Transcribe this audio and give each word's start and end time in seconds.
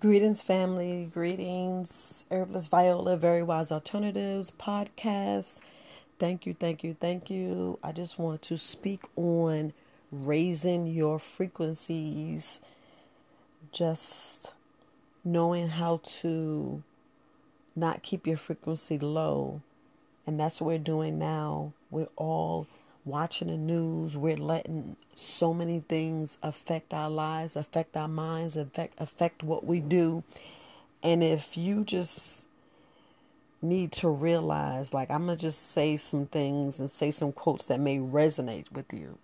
Greetings, 0.00 0.42
family. 0.42 1.10
Greetings, 1.12 2.24
Herbalist 2.30 2.70
Viola, 2.70 3.16
Very 3.16 3.42
Wise 3.42 3.72
Alternatives 3.72 4.52
podcast. 4.52 5.60
Thank 6.20 6.46
you, 6.46 6.54
thank 6.54 6.84
you, 6.84 6.94
thank 7.00 7.28
you. 7.30 7.80
I 7.82 7.90
just 7.90 8.16
want 8.16 8.40
to 8.42 8.56
speak 8.58 9.02
on 9.16 9.72
raising 10.12 10.86
your 10.86 11.18
frequencies, 11.18 12.60
just 13.72 14.52
knowing 15.24 15.66
how 15.66 16.00
to 16.20 16.84
not 17.74 18.04
keep 18.04 18.24
your 18.24 18.36
frequency 18.36 19.00
low. 19.00 19.62
And 20.28 20.38
that's 20.38 20.60
what 20.60 20.68
we're 20.68 20.78
doing 20.78 21.18
now. 21.18 21.72
We're 21.90 22.06
all 22.14 22.68
watching 23.08 23.48
the 23.48 23.56
news, 23.56 24.16
we're 24.16 24.36
letting 24.36 24.96
so 25.14 25.52
many 25.52 25.80
things 25.80 26.38
affect 26.42 26.94
our 26.94 27.10
lives, 27.10 27.56
affect 27.56 27.96
our 27.96 28.08
minds, 28.08 28.56
affect 28.56 28.94
affect 29.00 29.42
what 29.42 29.64
we 29.64 29.80
do. 29.80 30.22
And 31.02 31.22
if 31.24 31.56
you 31.56 31.84
just 31.84 32.46
need 33.60 33.92
to 33.92 34.08
realize, 34.08 34.94
like 34.94 35.10
I'm 35.10 35.26
gonna 35.26 35.36
just 35.36 35.72
say 35.72 35.96
some 35.96 36.26
things 36.26 36.78
and 36.78 36.90
say 36.90 37.10
some 37.10 37.32
quotes 37.32 37.66
that 37.66 37.80
may 37.80 37.98
resonate 37.98 38.70
with 38.70 38.92
you. 38.92 39.18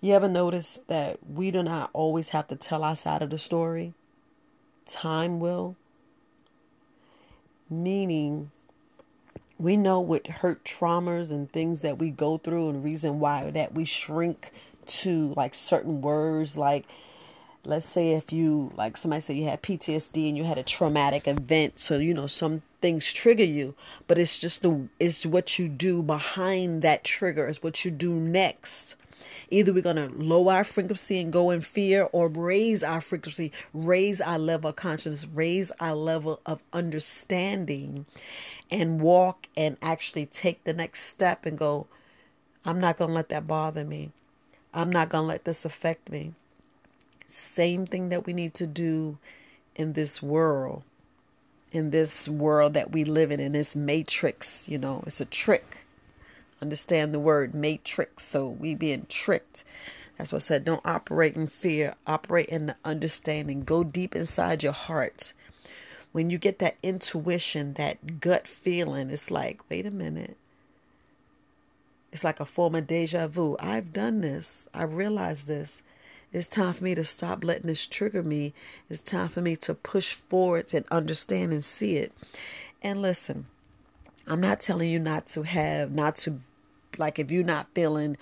You 0.00 0.14
ever 0.14 0.28
notice 0.28 0.80
that 0.86 1.18
we 1.28 1.50
do 1.50 1.62
not 1.62 1.90
always 1.92 2.30
have 2.30 2.46
to 2.48 2.56
tell 2.56 2.84
our 2.84 2.96
side 2.96 3.22
of 3.22 3.30
the 3.30 3.38
story? 3.38 3.94
Time 4.86 5.40
will. 5.40 5.76
Meaning 7.70 8.50
we 9.58 9.76
know 9.76 10.00
with 10.00 10.26
hurt 10.26 10.64
traumas 10.64 11.30
and 11.30 11.50
things 11.50 11.80
that 11.80 11.98
we 11.98 12.10
go 12.10 12.38
through 12.38 12.68
and 12.70 12.84
reason 12.84 13.18
why 13.18 13.50
that 13.50 13.74
we 13.74 13.84
shrink 13.84 14.52
to 14.86 15.34
like 15.36 15.54
certain 15.54 16.00
words 16.00 16.56
like 16.56 16.86
let's 17.64 17.86
say 17.86 18.12
if 18.12 18.32
you 18.32 18.72
like 18.76 18.96
somebody 18.96 19.20
said 19.20 19.36
you 19.36 19.44
had 19.44 19.62
PTSD 19.62 20.28
and 20.28 20.36
you 20.38 20.44
had 20.44 20.58
a 20.58 20.62
traumatic 20.62 21.26
event 21.26 21.78
so 21.78 21.98
you 21.98 22.14
know 22.14 22.26
some 22.26 22.62
things 22.80 23.12
trigger 23.12 23.44
you 23.44 23.74
but 24.06 24.16
it's 24.16 24.38
just 24.38 24.62
the 24.62 24.88
it's 25.00 25.26
what 25.26 25.58
you 25.58 25.68
do 25.68 26.02
behind 26.02 26.82
that 26.82 27.04
trigger 27.04 27.46
is 27.48 27.62
what 27.62 27.84
you 27.84 27.90
do 27.90 28.12
next 28.12 28.94
either 29.50 29.72
we're 29.72 29.82
going 29.82 29.96
to 29.96 30.08
lower 30.16 30.52
our 30.52 30.64
frequency 30.64 31.20
and 31.20 31.32
go 31.32 31.50
in 31.50 31.60
fear 31.60 32.08
or 32.12 32.28
raise 32.28 32.82
our 32.82 33.00
frequency 33.00 33.52
raise 33.72 34.20
our 34.20 34.38
level 34.38 34.70
of 34.70 34.76
consciousness 34.76 35.26
raise 35.34 35.70
our 35.80 35.94
level 35.94 36.40
of 36.46 36.62
understanding 36.72 38.06
and 38.70 39.00
walk 39.00 39.48
and 39.56 39.76
actually 39.82 40.26
take 40.26 40.64
the 40.64 40.72
next 40.72 41.04
step 41.04 41.46
and 41.46 41.56
go, 41.56 41.86
I'm 42.64 42.80
not 42.80 42.96
going 42.96 43.08
to 43.08 43.14
let 43.14 43.28
that 43.30 43.46
bother 43.46 43.84
me. 43.84 44.10
I'm 44.74 44.90
not 44.90 45.08
going 45.08 45.22
to 45.22 45.28
let 45.28 45.44
this 45.44 45.64
affect 45.64 46.10
me. 46.10 46.34
Same 47.26 47.86
thing 47.86 48.08
that 48.10 48.26
we 48.26 48.32
need 48.32 48.54
to 48.54 48.66
do 48.66 49.18
in 49.74 49.94
this 49.94 50.22
world, 50.22 50.82
in 51.72 51.90
this 51.90 52.28
world 52.28 52.74
that 52.74 52.92
we 52.92 53.04
live 53.04 53.30
in, 53.30 53.40
in 53.40 53.52
this 53.52 53.74
matrix. 53.74 54.68
You 54.68 54.78
know, 54.78 55.02
it's 55.06 55.20
a 55.20 55.24
trick. 55.24 55.78
Understand 56.60 57.12
the 57.12 57.20
word 57.20 57.54
matrix. 57.54 58.24
So 58.24 58.48
we 58.48 58.74
being 58.74 59.06
tricked. 59.08 59.64
That's 60.16 60.32
what 60.32 60.42
I 60.42 60.44
said. 60.44 60.64
Don't 60.64 60.84
operate 60.84 61.36
in 61.36 61.46
fear. 61.46 61.94
Operate 62.06 62.48
in 62.48 62.66
the 62.66 62.76
understanding. 62.84 63.62
Go 63.62 63.84
deep 63.84 64.16
inside 64.16 64.62
your 64.62 64.72
heart 64.72 65.32
when 66.12 66.30
you 66.30 66.38
get 66.38 66.58
that 66.58 66.76
intuition, 66.82 67.74
that 67.74 68.20
gut 68.20 68.46
feeling, 68.48 69.10
it's 69.10 69.30
like, 69.30 69.60
wait 69.70 69.86
a 69.86 69.90
minute. 69.90 70.36
It's 72.10 72.24
like 72.24 72.40
a 72.40 72.46
form 72.46 72.74
of 72.74 72.86
deja 72.86 73.28
vu. 73.28 73.56
I've 73.60 73.92
done 73.92 74.22
this. 74.22 74.66
I 74.72 74.84
realize 74.84 75.44
this. 75.44 75.82
It's 76.32 76.48
time 76.48 76.72
for 76.72 76.84
me 76.84 76.94
to 76.94 77.04
stop 77.04 77.44
letting 77.44 77.66
this 77.66 77.86
trigger 77.86 78.22
me. 78.22 78.54
It's 78.88 79.00
time 79.00 79.28
for 79.28 79.42
me 79.42 79.56
to 79.56 79.74
push 79.74 80.14
forward 80.14 80.72
and 80.72 80.86
understand 80.90 81.52
and 81.52 81.64
see 81.64 81.96
it. 81.96 82.12
And 82.82 83.02
listen, 83.02 83.46
I'm 84.26 84.40
not 84.40 84.60
telling 84.60 84.90
you 84.90 84.98
not 84.98 85.26
to 85.28 85.42
have, 85.42 85.92
not 85.92 86.16
to, 86.16 86.40
like, 86.98 87.18
if 87.18 87.30
you're 87.30 87.44
not 87.44 87.68
feeling 87.74 88.16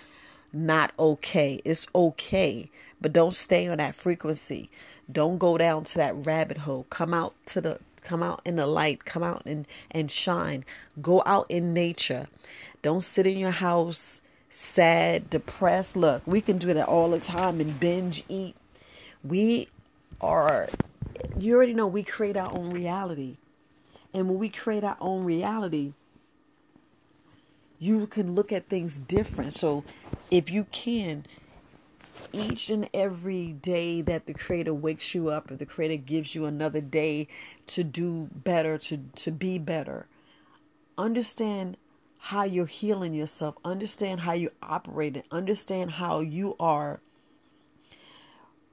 not 0.52 0.92
okay, 0.98 1.60
it's 1.64 1.86
okay. 1.94 2.70
But 3.00 3.12
don't 3.12 3.36
stay 3.36 3.68
on 3.68 3.78
that 3.78 3.94
frequency. 3.94 4.70
Don't 5.10 5.38
go 5.38 5.58
down 5.58 5.84
to 5.84 5.98
that 5.98 6.26
rabbit 6.26 6.58
hole. 6.58 6.86
Come 6.90 7.12
out 7.12 7.34
to 7.46 7.60
the 7.60 7.80
come 8.02 8.22
out 8.22 8.40
in 8.44 8.54
the 8.54 8.66
light, 8.66 9.04
come 9.04 9.22
out 9.22 9.42
and 9.44 9.66
and 9.90 10.10
shine. 10.10 10.64
Go 11.02 11.22
out 11.26 11.46
in 11.50 11.74
nature. 11.74 12.28
Don't 12.82 13.04
sit 13.04 13.26
in 13.26 13.38
your 13.38 13.50
house 13.50 14.20
sad, 14.56 15.28
depressed. 15.28 15.96
Look, 15.96 16.22
we 16.24 16.40
can 16.40 16.56
do 16.56 16.72
that 16.72 16.88
all 16.88 17.10
the 17.10 17.20
time 17.20 17.60
and 17.60 17.78
binge 17.78 18.24
eat. 18.28 18.56
We 19.22 19.68
are 20.20 20.68
you 21.38 21.54
already 21.54 21.74
know 21.74 21.86
we 21.86 22.02
create 22.02 22.36
our 22.36 22.50
own 22.56 22.70
reality. 22.70 23.36
And 24.14 24.30
when 24.30 24.38
we 24.38 24.48
create 24.48 24.82
our 24.82 24.96
own 24.98 25.24
reality, 25.24 25.92
you 27.78 28.06
can 28.06 28.34
look 28.34 28.52
at 28.52 28.68
things 28.68 28.98
different. 28.98 29.52
So 29.52 29.84
if 30.30 30.50
you 30.50 30.64
can 30.64 31.26
each 32.32 32.70
and 32.70 32.88
every 32.92 33.52
day 33.52 34.00
that 34.02 34.26
the 34.26 34.34
creator 34.34 34.74
wakes 34.74 35.14
you 35.14 35.28
up 35.28 35.50
or 35.50 35.56
the 35.56 35.66
creator 35.66 35.96
gives 35.96 36.34
you 36.34 36.44
another 36.44 36.80
day 36.80 37.28
to 37.66 37.84
do 37.84 38.28
better 38.32 38.78
to 38.78 38.98
to 39.14 39.30
be 39.30 39.58
better 39.58 40.06
understand 40.98 41.76
how 42.18 42.42
you're 42.44 42.66
healing 42.66 43.14
yourself 43.14 43.56
understand 43.64 44.20
how 44.20 44.32
you 44.32 44.50
operate 44.62 45.16
it 45.16 45.26
understand 45.30 45.92
how 45.92 46.20
you 46.20 46.54
are 46.58 47.00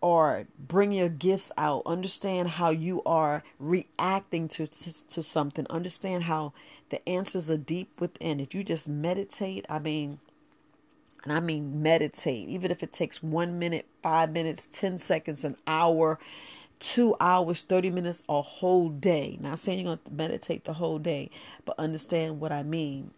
or 0.03 0.45
bring 0.59 0.91
your 0.91 1.09
gifts 1.09 1.51
out 1.57 1.81
understand 1.85 2.49
how 2.49 2.69
you 2.69 3.01
are 3.05 3.41
reacting 3.57 4.47
to, 4.49 4.67
to 4.67 5.07
to 5.07 5.23
something 5.23 5.65
understand 5.69 6.25
how 6.25 6.53
the 6.89 7.07
answers 7.09 7.49
are 7.49 7.57
deep 7.57 7.89
within 7.99 8.39
if 8.39 8.53
you 8.53 8.63
just 8.63 8.87
meditate 8.87 9.65
i 9.69 9.79
mean 9.79 10.19
and 11.23 11.31
I 11.31 11.39
mean 11.39 11.81
meditate, 11.81 12.49
even 12.49 12.69
if 12.69 12.83
it 12.83 12.91
takes 12.91 13.23
one 13.23 13.57
minute, 13.57 13.85
five 14.01 14.31
minutes, 14.31 14.67
10 14.73 14.97
seconds, 14.97 15.45
an 15.45 15.55
hour, 15.65 16.19
two 16.79 17.15
hours, 17.19 17.61
30 17.61 17.91
minutes, 17.91 18.23
a 18.27 18.41
whole 18.41 18.89
day. 18.89 19.37
Not 19.39 19.59
saying 19.59 19.79
you're 19.79 19.95
going 19.95 19.99
to 20.05 20.13
meditate 20.13 20.65
the 20.65 20.73
whole 20.73 20.99
day, 20.99 21.29
but 21.63 21.79
understand 21.79 22.41
what 22.41 22.51
I 22.51 22.63
mean. 22.63 23.11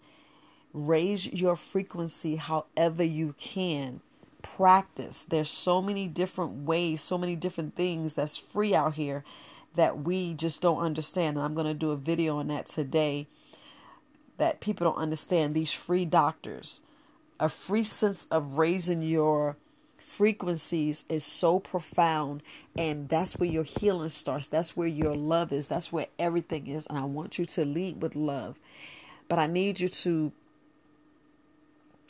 Raise 0.72 1.31
your 1.34 1.56
frequency 1.56 2.35
however 2.35 3.03
you 3.03 3.34
can. 3.40 4.02
Practice. 4.46 5.26
There's 5.26 5.50
so 5.50 5.82
many 5.82 6.08
different 6.08 6.66
ways, 6.66 7.02
so 7.02 7.18
many 7.18 7.36
different 7.36 7.76
things 7.76 8.14
that's 8.14 8.38
free 8.38 8.76
out 8.76 8.94
here 8.94 9.24
that 9.76 10.04
we 10.04 10.34
just 10.34 10.62
don't 10.62 10.80
understand. 10.80 11.38
And 11.38 11.46
I'm 11.46 11.54
going 11.54 11.68
to 11.68 11.74
do 11.74 11.92
a 11.92 11.98
video 11.98 12.38
on 12.38 12.48
that 12.48 12.68
today 12.68 13.28
that 14.38 14.62
people 14.62 14.86
don't 14.86 15.02
understand. 15.02 15.56
These 15.56 15.74
free 15.74 16.06
doctors 16.06 16.82
a 17.40 17.50
free 17.50 17.84
sense 17.84 18.28
of 18.32 18.58
raising 18.58 19.02
your 19.02 19.58
frequencies 19.98 21.04
is 21.10 21.26
so 21.26 21.60
profound 21.60 22.42
and 22.78 23.10
that's 23.10 23.38
where 23.38 23.50
your 23.50 23.64
healing 23.64 24.08
starts 24.08 24.48
that's 24.48 24.78
where 24.78 24.88
your 24.88 25.16
love 25.16 25.52
is 25.52 25.68
that's 25.68 25.92
where 25.92 26.06
everything 26.20 26.68
is 26.68 26.86
and 26.86 26.98
i 26.98 27.04
want 27.04 27.40
you 27.40 27.46
to 27.46 27.66
lead 27.66 28.00
with 28.02 28.16
love 28.16 28.56
but 29.28 29.40
i 29.40 29.48
need 29.48 29.80
you 29.80 29.90
to 29.90 30.32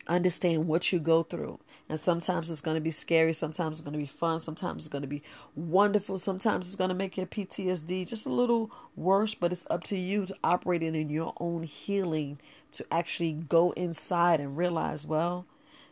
understand 0.07 0.67
what 0.67 0.91
you 0.91 0.99
go 0.99 1.23
through 1.23 1.57
and 1.87 1.99
sometimes 1.99 2.49
it's 2.49 2.61
going 2.61 2.75
to 2.75 2.81
be 2.81 2.91
scary 2.91 3.33
sometimes 3.33 3.77
it's 3.77 3.83
going 3.85 3.93
to 3.93 3.99
be 3.99 4.05
fun 4.05 4.39
sometimes 4.39 4.83
it's 4.83 4.91
going 4.91 5.01
to 5.01 5.07
be 5.07 5.21
wonderful 5.55 6.17
sometimes 6.17 6.67
it's 6.67 6.75
going 6.75 6.89
to 6.89 6.95
make 6.95 7.17
your 7.17 7.27
ptsd 7.27 8.07
just 8.07 8.25
a 8.25 8.29
little 8.29 8.71
worse 8.95 9.35
but 9.35 9.51
it's 9.51 9.65
up 9.69 9.83
to 9.83 9.97
you 9.97 10.25
to 10.25 10.35
operate 10.43 10.81
in 10.81 11.09
your 11.09 11.33
own 11.39 11.63
healing 11.63 12.39
to 12.75 12.85
actually 12.91 13.33
go 13.33 13.71
inside 13.71 14.39
and 14.39 14.57
realize, 14.57 15.05
well, 15.05 15.45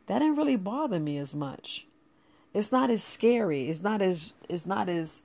that 0.08 0.20
didn't 0.20 0.36
really 0.36 0.58
bother 0.58 1.00
me 1.00 1.18
as 1.18 1.34
much. 1.34 1.88
It's 2.54 2.72
not 2.72 2.90
as 2.90 3.04
scary. 3.04 3.70
It's 3.70 3.82
not 3.82 4.02
as 4.02 4.34
it's 4.50 4.66
not 4.66 4.90
as 4.90 5.24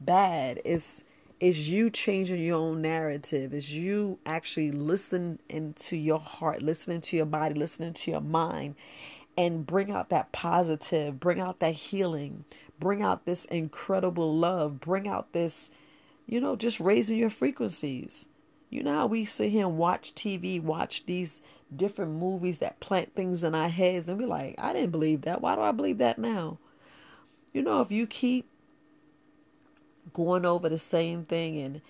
bad. 0.00 0.60
It's 0.64 1.04
it's 1.40 1.68
you 1.68 1.90
changing 1.90 2.42
your 2.42 2.58
own 2.58 2.80
narrative. 2.80 3.52
It's 3.52 3.70
you 3.70 4.18
actually 4.24 4.72
listening 4.72 5.38
into 5.48 5.96
your 5.96 6.18
heart, 6.18 6.62
listening 6.62 7.00
to 7.02 7.16
your 7.16 7.26
body, 7.26 7.54
listening 7.54 7.92
to 7.92 8.10
your 8.10 8.20
mind, 8.20 8.76
and 9.36 9.66
bring 9.66 9.90
out 9.90 10.08
that 10.10 10.32
positive, 10.32 11.20
bring 11.20 11.40
out 11.40 11.60
that 11.60 11.74
healing, 11.74 12.44
bring 12.78 13.02
out 13.02 13.24
this 13.24 13.44
incredible 13.46 14.36
love, 14.36 14.80
bring 14.80 15.08
out 15.08 15.32
this, 15.32 15.70
you 16.26 16.40
know, 16.40 16.56
just 16.56 16.80
raising 16.80 17.18
your 17.18 17.30
frequencies. 17.30 18.26
You 18.70 18.82
know 18.82 18.94
how 18.94 19.06
we 19.06 19.24
sit 19.24 19.50
here 19.50 19.66
and 19.66 19.78
watch 19.78 20.14
TV, 20.14 20.60
watch 20.62 21.06
these 21.06 21.42
different 21.74 22.12
movies 22.12 22.58
that 22.58 22.80
plant 22.80 23.14
things 23.14 23.44
in 23.44 23.54
our 23.54 23.68
heads, 23.68 24.08
and 24.08 24.18
we're 24.18 24.26
like, 24.26 24.54
I 24.58 24.72
didn't 24.72 24.90
believe 24.90 25.22
that. 25.22 25.40
Why 25.40 25.54
do 25.54 25.60
I 25.60 25.72
believe 25.72 25.98
that 25.98 26.18
now? 26.18 26.58
You 27.52 27.62
know, 27.62 27.80
if 27.80 27.92
you 27.92 28.06
keep 28.06 28.48
going 30.12 30.44
over 30.44 30.68
the 30.68 30.78
same 30.78 31.24
thing 31.24 31.58
and 31.58 31.80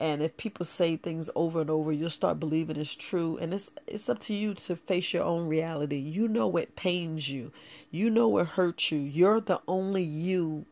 and 0.00 0.22
if 0.22 0.38
people 0.38 0.64
say 0.64 0.96
things 0.96 1.28
over 1.36 1.60
and 1.60 1.68
over, 1.68 1.92
you'll 1.92 2.08
start 2.08 2.40
believing 2.40 2.76
it's 2.76 2.96
true. 2.96 3.36
And 3.36 3.52
it's 3.52 3.70
it's 3.86 4.08
up 4.08 4.18
to 4.20 4.34
you 4.34 4.54
to 4.54 4.74
face 4.74 5.12
your 5.12 5.24
own 5.24 5.46
reality. 5.46 5.98
You 5.98 6.26
know 6.26 6.46
what 6.46 6.74
pains 6.74 7.28
you. 7.28 7.52
You 7.90 8.08
know 8.08 8.26
what 8.26 8.46
hurts 8.46 8.90
you. 8.90 8.98
You're 8.98 9.42
the 9.42 9.60
only 9.68 10.02
you 10.02 10.64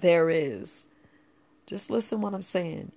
there 0.00 0.28
is. 0.28 0.86
Just 1.66 1.90
listen 1.90 2.20
what 2.20 2.34
I'm 2.34 2.42
saying. 2.42 2.90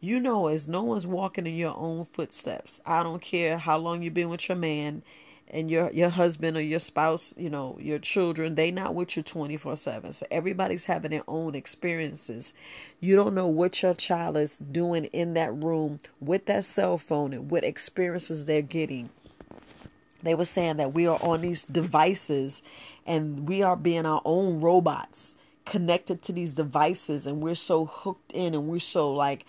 You 0.00 0.18
know, 0.18 0.48
as 0.48 0.66
no 0.66 0.82
one's 0.82 1.06
walking 1.06 1.46
in 1.46 1.54
your 1.54 1.76
own 1.78 2.04
footsteps. 2.04 2.80
I 2.84 3.04
don't 3.04 3.22
care 3.22 3.58
how 3.58 3.78
long 3.78 4.02
you've 4.02 4.12
been 4.12 4.28
with 4.28 4.48
your 4.48 4.58
man 4.58 5.02
and 5.48 5.70
your 5.70 5.92
your 5.92 6.08
husband 6.10 6.56
or 6.56 6.62
your 6.62 6.80
spouse, 6.80 7.32
you 7.36 7.48
know, 7.48 7.78
your 7.80 7.98
children, 7.98 8.54
they 8.54 8.70
not 8.70 8.94
with 8.94 9.16
you 9.16 9.22
24/7. 9.22 10.12
So 10.14 10.26
everybody's 10.30 10.84
having 10.84 11.12
their 11.12 11.22
own 11.28 11.54
experiences. 11.54 12.52
You 13.00 13.16
don't 13.16 13.34
know 13.34 13.46
what 13.46 13.82
your 13.82 13.94
child 13.94 14.36
is 14.36 14.58
doing 14.58 15.04
in 15.06 15.34
that 15.34 15.54
room 15.54 16.00
with 16.20 16.46
that 16.46 16.64
cell 16.64 16.98
phone 16.98 17.32
and 17.32 17.50
what 17.50 17.64
experiences 17.64 18.46
they're 18.46 18.62
getting. 18.62 19.10
They 20.22 20.34
were 20.34 20.44
saying 20.44 20.78
that 20.78 20.92
we 20.92 21.06
are 21.06 21.22
on 21.22 21.42
these 21.42 21.62
devices 21.62 22.62
and 23.06 23.48
we 23.48 23.62
are 23.62 23.76
being 23.76 24.06
our 24.06 24.22
own 24.24 24.60
robots 24.60 25.36
connected 25.64 26.22
to 26.22 26.32
these 26.32 26.54
devices 26.54 27.26
and 27.26 27.40
we're 27.40 27.54
so 27.54 27.84
hooked 27.84 28.32
in 28.32 28.54
and 28.54 28.68
we're 28.68 28.78
so 28.78 29.12
like 29.12 29.44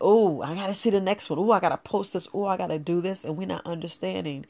oh 0.00 0.40
i 0.40 0.54
gotta 0.54 0.72
see 0.72 0.88
the 0.88 1.00
next 1.00 1.28
one 1.28 1.38
oh 1.38 1.50
i 1.52 1.60
gotta 1.60 1.76
post 1.76 2.14
this 2.14 2.26
oh 2.32 2.46
i 2.46 2.56
gotta 2.56 2.78
do 2.78 3.00
this 3.02 3.24
and 3.24 3.36
we're 3.36 3.46
not 3.46 3.64
understanding 3.66 4.46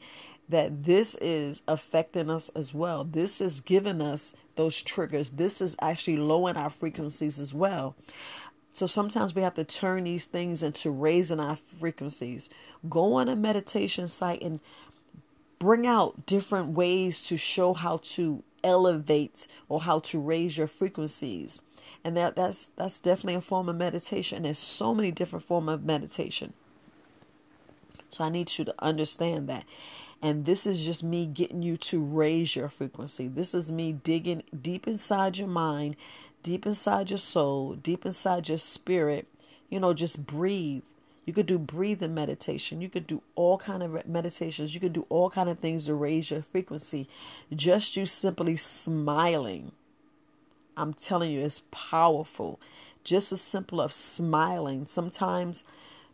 that 0.51 0.83
this 0.83 1.15
is 1.15 1.61
affecting 1.67 2.29
us 2.29 2.49
as 2.49 2.73
well. 2.73 3.03
This 3.03 3.41
is 3.41 3.61
giving 3.61 4.01
us 4.01 4.35
those 4.55 4.81
triggers. 4.81 5.31
This 5.31 5.61
is 5.61 5.75
actually 5.81 6.17
lowering 6.17 6.57
our 6.57 6.69
frequencies 6.69 7.39
as 7.39 7.53
well. 7.53 7.95
So 8.73 8.85
sometimes 8.85 9.35
we 9.35 9.41
have 9.41 9.55
to 9.55 9.63
turn 9.63 10.05
these 10.05 10.25
things 10.25 10.63
into 10.63 10.91
raising 10.91 11.39
our 11.39 11.55
frequencies. 11.55 12.49
Go 12.89 13.15
on 13.15 13.27
a 13.27 13.35
meditation 13.35 14.07
site 14.07 14.41
and 14.41 14.59
bring 15.59 15.85
out 15.85 16.25
different 16.25 16.69
ways 16.69 17.23
to 17.25 17.37
show 17.37 17.73
how 17.73 17.97
to 17.97 18.43
elevate 18.63 19.47
or 19.67 19.81
how 19.81 19.99
to 19.99 20.19
raise 20.19 20.57
your 20.57 20.67
frequencies. 20.67 21.61
And 22.03 22.15
that 22.17 22.35
that's 22.35 22.67
that's 22.67 22.99
definitely 22.99 23.35
a 23.35 23.41
form 23.41 23.69
of 23.69 23.75
meditation. 23.75 24.43
There's 24.43 24.57
so 24.57 24.95
many 24.95 25.11
different 25.11 25.45
forms 25.45 25.69
of 25.69 25.83
meditation. 25.83 26.53
So 28.09 28.23
I 28.23 28.29
need 28.29 28.57
you 28.57 28.65
to 28.65 28.75
understand 28.79 29.47
that. 29.49 29.65
And 30.21 30.45
this 30.45 30.67
is 30.67 30.85
just 30.85 31.03
me 31.03 31.25
getting 31.25 31.63
you 31.63 31.77
to 31.77 32.03
raise 32.03 32.55
your 32.55 32.69
frequency. 32.69 33.27
This 33.27 33.55
is 33.55 33.71
me 33.71 33.91
digging 33.91 34.43
deep 34.61 34.87
inside 34.87 35.37
your 35.37 35.47
mind, 35.47 35.95
deep 36.43 36.65
inside 36.65 37.09
your 37.09 37.17
soul, 37.17 37.73
deep 37.73 38.05
inside 38.05 38.47
your 38.47 38.59
spirit. 38.59 39.27
You 39.69 39.79
know, 39.79 39.93
just 39.93 40.27
breathe. 40.27 40.83
You 41.25 41.33
could 41.33 41.45
do 41.45 41.57
breathing 41.57 42.13
meditation. 42.13 42.81
You 42.81 42.89
could 42.89 43.07
do 43.07 43.21
all 43.35 43.57
kind 43.57 43.81
of 43.81 44.07
meditations. 44.07 44.75
You 44.75 44.79
could 44.79 44.93
do 44.93 45.07
all 45.09 45.29
kind 45.29 45.49
of 45.49 45.59
things 45.59 45.85
to 45.85 45.93
raise 45.95 46.29
your 46.29 46.41
frequency. 46.43 47.07
Just 47.55 47.95
you 47.95 48.05
simply 48.05 48.57
smiling. 48.57 49.71
I'm 50.77 50.93
telling 50.93 51.31
you, 51.31 51.41
it's 51.41 51.63
powerful. 51.71 52.59
Just 53.03 53.31
as 53.31 53.41
simple 53.41 53.81
of 53.81 53.93
smiling. 53.93 54.85
Sometimes, 54.85 55.63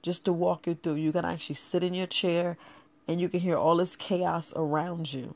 just 0.02 0.26
to 0.26 0.34
walk 0.34 0.68
you 0.68 0.76
through, 0.76 0.96
you 0.96 1.12
can 1.12 1.26
actually 1.26 1.56
sit 1.56 1.84
in 1.84 1.94
your 1.94 2.08
chair 2.08 2.58
and 3.08 3.22
you 3.22 3.30
can 3.30 3.40
hear 3.40 3.58
all 3.58 3.78
this 3.78 3.96
chaos 3.96 4.54
around 4.56 5.14
you. 5.14 5.36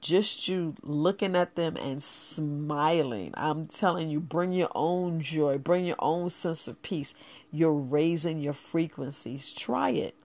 Just 0.00 0.48
you 0.48 0.74
looking 0.82 1.36
at 1.36 1.54
them 1.54 1.76
and 1.76 2.02
smiling. 2.02 3.32
I'm 3.36 3.66
telling 3.66 4.10
you, 4.10 4.18
bring 4.18 4.52
your 4.52 4.70
own 4.74 5.20
joy, 5.20 5.58
bring 5.58 5.86
your 5.86 5.96
own 6.00 6.30
sense 6.30 6.66
of 6.66 6.82
peace. 6.82 7.14
You're 7.52 7.72
raising 7.72 8.40
your 8.40 8.52
frequencies. 8.52 9.52
Try 9.52 9.90
it. 9.90 10.16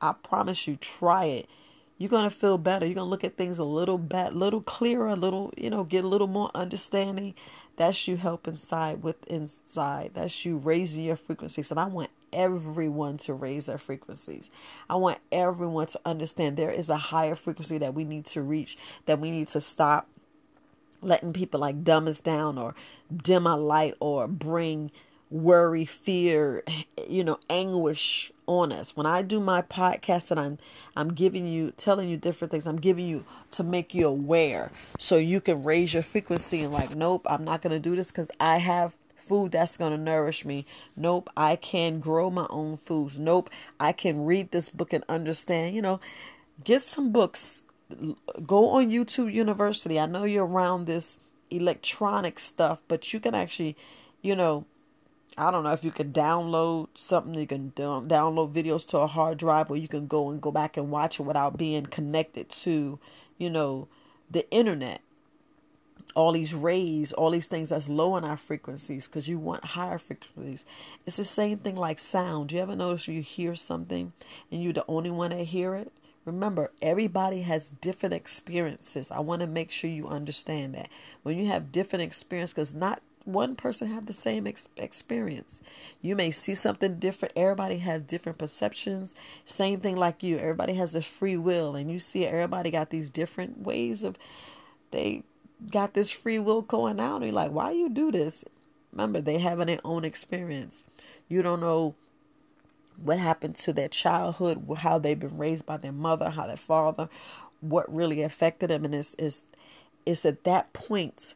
I 0.00 0.12
promise 0.12 0.66
you, 0.66 0.76
try 0.76 1.26
it. 1.26 1.48
You're 1.98 2.10
gonna 2.10 2.30
feel 2.30 2.58
better. 2.58 2.86
You're 2.86 2.94
gonna 2.94 3.10
look 3.10 3.24
at 3.24 3.36
things 3.36 3.58
a 3.58 3.64
little 3.64 3.98
bit, 3.98 4.34
little 4.34 4.60
clearer, 4.60 5.08
a 5.08 5.16
little, 5.16 5.52
you 5.56 5.70
know, 5.70 5.84
get 5.84 6.04
a 6.04 6.08
little 6.08 6.26
more 6.26 6.50
understanding. 6.54 7.34
That's 7.76 8.06
you 8.06 8.16
help 8.16 8.46
inside 8.46 9.02
with 9.02 9.26
inside. 9.26 10.12
That's 10.14 10.44
you 10.44 10.58
raising 10.58 11.04
your 11.04 11.16
frequencies. 11.16 11.70
And 11.70 11.80
I 11.80 11.86
want 11.86 12.10
everyone 12.32 13.16
to 13.18 13.34
raise 13.34 13.66
their 13.66 13.78
frequencies. 13.78 14.50
I 14.88 14.96
want 14.96 15.18
everyone 15.30 15.86
to 15.88 16.00
understand 16.04 16.56
there 16.56 16.70
is 16.70 16.88
a 16.88 16.96
higher 16.96 17.34
frequency 17.34 17.78
that 17.78 17.94
we 17.94 18.04
need 18.04 18.24
to 18.26 18.42
reach, 18.42 18.76
that 19.06 19.20
we 19.20 19.30
need 19.30 19.48
to 19.48 19.60
stop 19.60 20.08
letting 21.02 21.32
people 21.32 21.60
like 21.60 21.84
dumb 21.84 22.08
us 22.08 22.20
down 22.20 22.58
or 22.58 22.74
dim 23.14 23.46
our 23.46 23.58
light 23.58 23.94
or 24.00 24.26
bring 24.26 24.90
worry, 25.30 25.84
fear, 25.84 26.62
you 27.08 27.24
know, 27.24 27.38
anguish 27.50 28.32
on 28.46 28.72
us. 28.72 28.96
When 28.96 29.06
I 29.06 29.22
do 29.22 29.40
my 29.40 29.62
podcast 29.62 30.30
and 30.30 30.38
I'm 30.38 30.58
I'm 30.96 31.14
giving 31.14 31.46
you 31.46 31.72
telling 31.72 32.08
you 32.08 32.16
different 32.16 32.52
things, 32.52 32.66
I'm 32.66 32.80
giving 32.80 33.06
you 33.06 33.24
to 33.52 33.64
make 33.64 33.94
you 33.94 34.06
aware 34.06 34.70
so 34.98 35.16
you 35.16 35.40
can 35.40 35.64
raise 35.64 35.94
your 35.94 36.02
frequency 36.02 36.62
and 36.62 36.72
like, 36.72 36.94
nope, 36.94 37.26
I'm 37.28 37.44
not 37.44 37.62
gonna 37.62 37.80
do 37.80 37.96
this 37.96 38.10
because 38.10 38.30
I 38.38 38.58
have 38.58 38.96
food 39.26 39.52
that's 39.52 39.76
going 39.76 39.92
to 39.92 39.98
nourish 39.98 40.44
me. 40.44 40.66
Nope, 40.96 41.28
I 41.36 41.56
can 41.56 42.00
grow 42.00 42.30
my 42.30 42.46
own 42.50 42.76
foods. 42.76 43.18
Nope, 43.18 43.50
I 43.78 43.92
can 43.92 44.24
read 44.24 44.50
this 44.50 44.70
book 44.70 44.92
and 44.92 45.04
understand. 45.08 45.74
You 45.74 45.82
know, 45.82 46.00
get 46.64 46.82
some 46.82 47.12
books. 47.12 47.62
Go 48.46 48.70
on 48.70 48.90
YouTube 48.90 49.32
University. 49.32 49.98
I 50.00 50.06
know 50.06 50.24
you're 50.24 50.46
around 50.46 50.86
this 50.86 51.18
electronic 51.50 52.40
stuff, 52.40 52.82
but 52.88 53.12
you 53.12 53.20
can 53.20 53.34
actually, 53.34 53.76
you 54.22 54.34
know, 54.34 54.64
I 55.38 55.50
don't 55.50 55.64
know 55.64 55.72
if 55.72 55.84
you 55.84 55.90
can 55.90 56.12
download 56.12 56.88
something. 56.94 57.34
You 57.34 57.46
can 57.46 57.72
download 57.76 58.52
videos 58.52 58.86
to 58.88 58.98
a 58.98 59.06
hard 59.06 59.38
drive, 59.38 59.70
or 59.70 59.76
you 59.76 59.86
can 59.86 60.06
go 60.06 60.30
and 60.30 60.40
go 60.40 60.50
back 60.50 60.76
and 60.76 60.90
watch 60.90 61.20
it 61.20 61.24
without 61.24 61.58
being 61.58 61.86
connected 61.86 62.48
to, 62.48 62.98
you 63.36 63.50
know, 63.50 63.86
the 64.30 64.50
internet 64.50 65.02
all 66.16 66.32
these 66.32 66.54
rays, 66.54 67.12
all 67.12 67.30
these 67.30 67.46
things 67.46 67.68
that's 67.68 67.88
low 67.88 68.16
in 68.16 68.24
our 68.24 68.38
frequencies 68.38 69.06
because 69.06 69.28
you 69.28 69.38
want 69.38 69.64
higher 69.64 69.98
frequencies. 69.98 70.64
It's 71.04 71.18
the 71.18 71.24
same 71.24 71.58
thing 71.58 71.76
like 71.76 71.98
sound. 71.98 72.50
You 72.50 72.60
ever 72.60 72.74
notice 72.74 73.06
you 73.06 73.20
hear 73.20 73.54
something 73.54 74.14
and 74.50 74.62
you're 74.62 74.72
the 74.72 74.84
only 74.88 75.10
one 75.10 75.30
that 75.30 75.44
hear 75.44 75.74
it? 75.74 75.92
Remember, 76.24 76.72
everybody 76.82 77.42
has 77.42 77.68
different 77.68 78.14
experiences. 78.14 79.10
I 79.10 79.20
want 79.20 79.40
to 79.42 79.46
make 79.46 79.70
sure 79.70 79.90
you 79.90 80.08
understand 80.08 80.74
that. 80.74 80.88
When 81.22 81.38
you 81.38 81.46
have 81.46 81.70
different 81.70 82.02
experience, 82.02 82.52
because 82.52 82.74
not 82.74 83.00
one 83.24 83.54
person 83.54 83.88
have 83.88 84.06
the 84.06 84.12
same 84.12 84.46
ex- 84.46 84.68
experience. 84.76 85.62
You 86.00 86.16
may 86.16 86.30
see 86.30 86.54
something 86.54 86.98
different. 86.98 87.34
Everybody 87.36 87.78
have 87.78 88.06
different 88.06 88.38
perceptions. 88.38 89.14
Same 89.44 89.80
thing 89.80 89.96
like 89.96 90.22
you. 90.22 90.38
Everybody 90.38 90.74
has 90.74 90.94
a 90.94 91.02
free 91.02 91.36
will, 91.36 91.76
and 91.76 91.90
you 91.90 92.00
see 92.00 92.24
everybody 92.24 92.70
got 92.70 92.90
these 92.90 93.10
different 93.10 93.60
ways 93.60 94.02
of 94.02 94.16
they 94.92 95.22
got 95.70 95.94
this 95.94 96.10
free 96.10 96.38
will 96.38 96.62
going 96.62 97.00
out. 97.00 97.16
And 97.16 97.24
you're 97.24 97.32
like, 97.32 97.50
why 97.50 97.72
you 97.72 97.88
do 97.88 98.10
this? 98.12 98.44
Remember, 98.92 99.20
they 99.20 99.38
having 99.38 99.66
their 99.66 99.78
own 99.84 100.04
experience. 100.04 100.84
You 101.28 101.42
don't 101.42 101.60
know 101.60 101.94
what 103.02 103.18
happened 103.18 103.56
to 103.56 103.72
their 103.72 103.88
childhood, 103.88 104.66
how 104.78 104.98
they've 104.98 105.18
been 105.18 105.36
raised 105.36 105.66
by 105.66 105.76
their 105.76 105.92
mother, 105.92 106.30
how 106.30 106.46
their 106.46 106.56
father, 106.56 107.08
what 107.60 107.94
really 107.94 108.22
affected 108.22 108.70
them. 108.70 108.84
And 108.84 108.94
it's, 108.94 109.14
it's, 109.18 109.44
it's 110.06 110.24
at 110.24 110.44
that 110.44 110.72
point, 110.72 111.34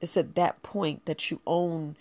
it's 0.00 0.16
at 0.16 0.34
that 0.36 0.62
point 0.62 1.06
that 1.06 1.30
you 1.30 1.40
own 1.46 1.96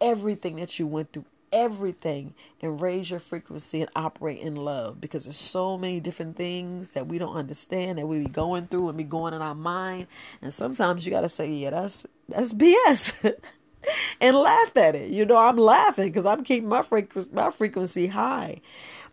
everything 0.00 0.56
that 0.56 0.78
you 0.78 0.86
went 0.86 1.12
through, 1.12 1.24
everything 1.52 2.34
and 2.60 2.80
raise 2.80 3.10
your 3.10 3.20
frequency 3.20 3.80
and 3.80 3.90
operate 3.94 4.38
in 4.38 4.56
love 4.56 5.00
because 5.00 5.24
there's 5.24 5.36
so 5.36 5.76
many 5.78 6.00
different 6.00 6.36
things 6.36 6.92
that 6.92 7.06
we 7.06 7.18
don't 7.18 7.34
understand 7.34 7.98
that 7.98 8.06
we 8.06 8.20
be 8.20 8.28
going 8.28 8.66
through 8.66 8.88
and 8.88 8.98
be 8.98 9.04
going 9.04 9.34
in 9.34 9.42
our 9.42 9.54
mind. 9.54 10.06
And 10.42 10.52
sometimes 10.52 11.04
you 11.04 11.10
got 11.10 11.22
to 11.22 11.28
say 11.28 11.50
yeah 11.50 11.70
that's 11.70 12.06
that's 12.28 12.52
bs 12.52 13.34
and 14.20 14.36
laugh 14.36 14.76
at 14.76 14.94
it. 14.94 15.10
You 15.10 15.24
know 15.24 15.38
i'm 15.38 15.56
laughing 15.56 16.08
because 16.08 16.26
i'm 16.26 16.44
keeping 16.44 16.68
my 16.68 16.82
frequency 16.82 17.30
my 17.32 17.50
frequency 17.50 18.08
high. 18.08 18.60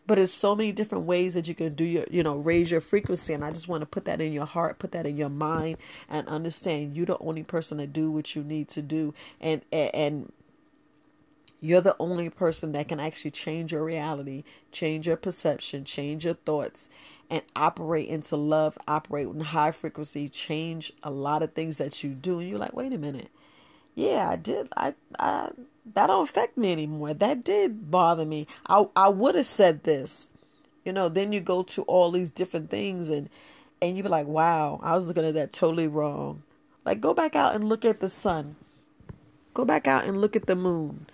But 0.06 0.20
it's 0.20 0.34
so 0.34 0.54
many 0.54 0.74
different 0.74 1.06
ways 1.06 1.34
that 1.34 1.48
you 1.48 1.56
can 1.56 1.76
do 1.76 1.86
your 1.86 2.06
you 2.10 2.24
know 2.24 2.38
raise 2.38 2.72
your 2.72 2.82
frequency. 2.82 3.34
And 3.34 3.44
i 3.44 3.52
just 3.52 3.68
want 3.68 3.82
to 3.82 3.86
put 3.86 4.06
that 4.06 4.22
in 4.22 4.34
your 4.34 4.46
heart 4.46 4.80
put 4.80 4.92
that 4.92 5.06
in 5.06 5.18
your 5.18 5.30
mind 5.30 5.78
and 6.10 6.28
understand 6.28 6.96
you're 6.96 7.06
the 7.06 7.18
only 7.20 7.44
person 7.44 7.78
to 7.78 7.88
do 7.88 8.12
what 8.12 8.36
you 8.36 8.44
need 8.44 8.70
to 8.70 8.82
do. 8.82 9.14
And 9.40 9.62
and, 9.72 9.96
and 9.96 10.32
you're 11.64 11.80
the 11.80 11.96
only 11.98 12.30
person 12.30 12.74
that 12.74 12.90
can 12.90 13.00
actually 13.00 13.32
change 13.32 13.72
your 13.72 13.86
reality, 13.86 14.44
change 14.74 15.08
your 15.08 15.16
perception, 15.16 15.86
change 15.86 16.26
your 16.26 16.34
thoughts, 16.34 16.90
and 17.30 17.42
operate 17.56 18.10
into 18.10 18.36
love, 18.36 18.78
operate 18.86 19.28
in 19.28 19.40
high 19.40 19.72
frequency, 19.72 20.28
change 20.28 20.92
a 21.04 21.10
lot 21.10 21.42
of 21.42 21.54
things 21.54 21.78
that 21.78 22.04
you 22.04 22.10
do. 22.10 22.40
And 22.40 22.50
you're 22.50 22.60
like, 22.60 22.74
wait 22.74 22.92
a 22.92 22.98
minute. 22.98 23.30
Yeah, 23.96 24.28
I 24.30 24.36
did. 24.36 24.68
I, 24.76 24.96
I 25.18 25.52
that 25.94 26.08
don't 26.08 26.28
affect 26.28 26.58
me 26.58 26.74
anymore. 26.74 27.14
That 27.14 27.46
did 27.46 27.90
bother 27.90 28.26
me. 28.26 28.46
I 28.68 28.88
I 28.94 29.08
would 29.08 29.36
have 29.36 29.46
said 29.46 29.84
this. 29.84 30.28
You 30.84 30.92
know, 30.92 31.08
then 31.08 31.32
you 31.32 31.40
go 31.40 31.64
to 31.64 31.84
all 31.84 32.12
these 32.12 32.30
different 32.30 32.72
things 32.72 33.08
and 33.08 33.30
and 33.82 33.96
you 33.96 34.04
be 34.04 34.10
like, 34.10 34.28
wow, 34.28 34.82
I 34.84 34.98
was 34.98 35.08
looking 35.08 35.26
at 35.26 35.34
that 35.36 35.54
totally 35.54 35.88
wrong. 35.88 36.44
Like 36.84 37.00
go 37.00 37.14
back 37.14 37.38
out 37.38 37.56
and 37.56 37.70
look 37.70 37.86
at 37.86 38.02
the 38.02 38.10
sun. 38.10 38.58
Go 39.54 39.64
back 39.64 39.88
out 39.88 40.04
and 40.04 40.20
look 40.20 40.36
at 40.36 40.48
the 40.48 40.58
moon. 40.58 41.06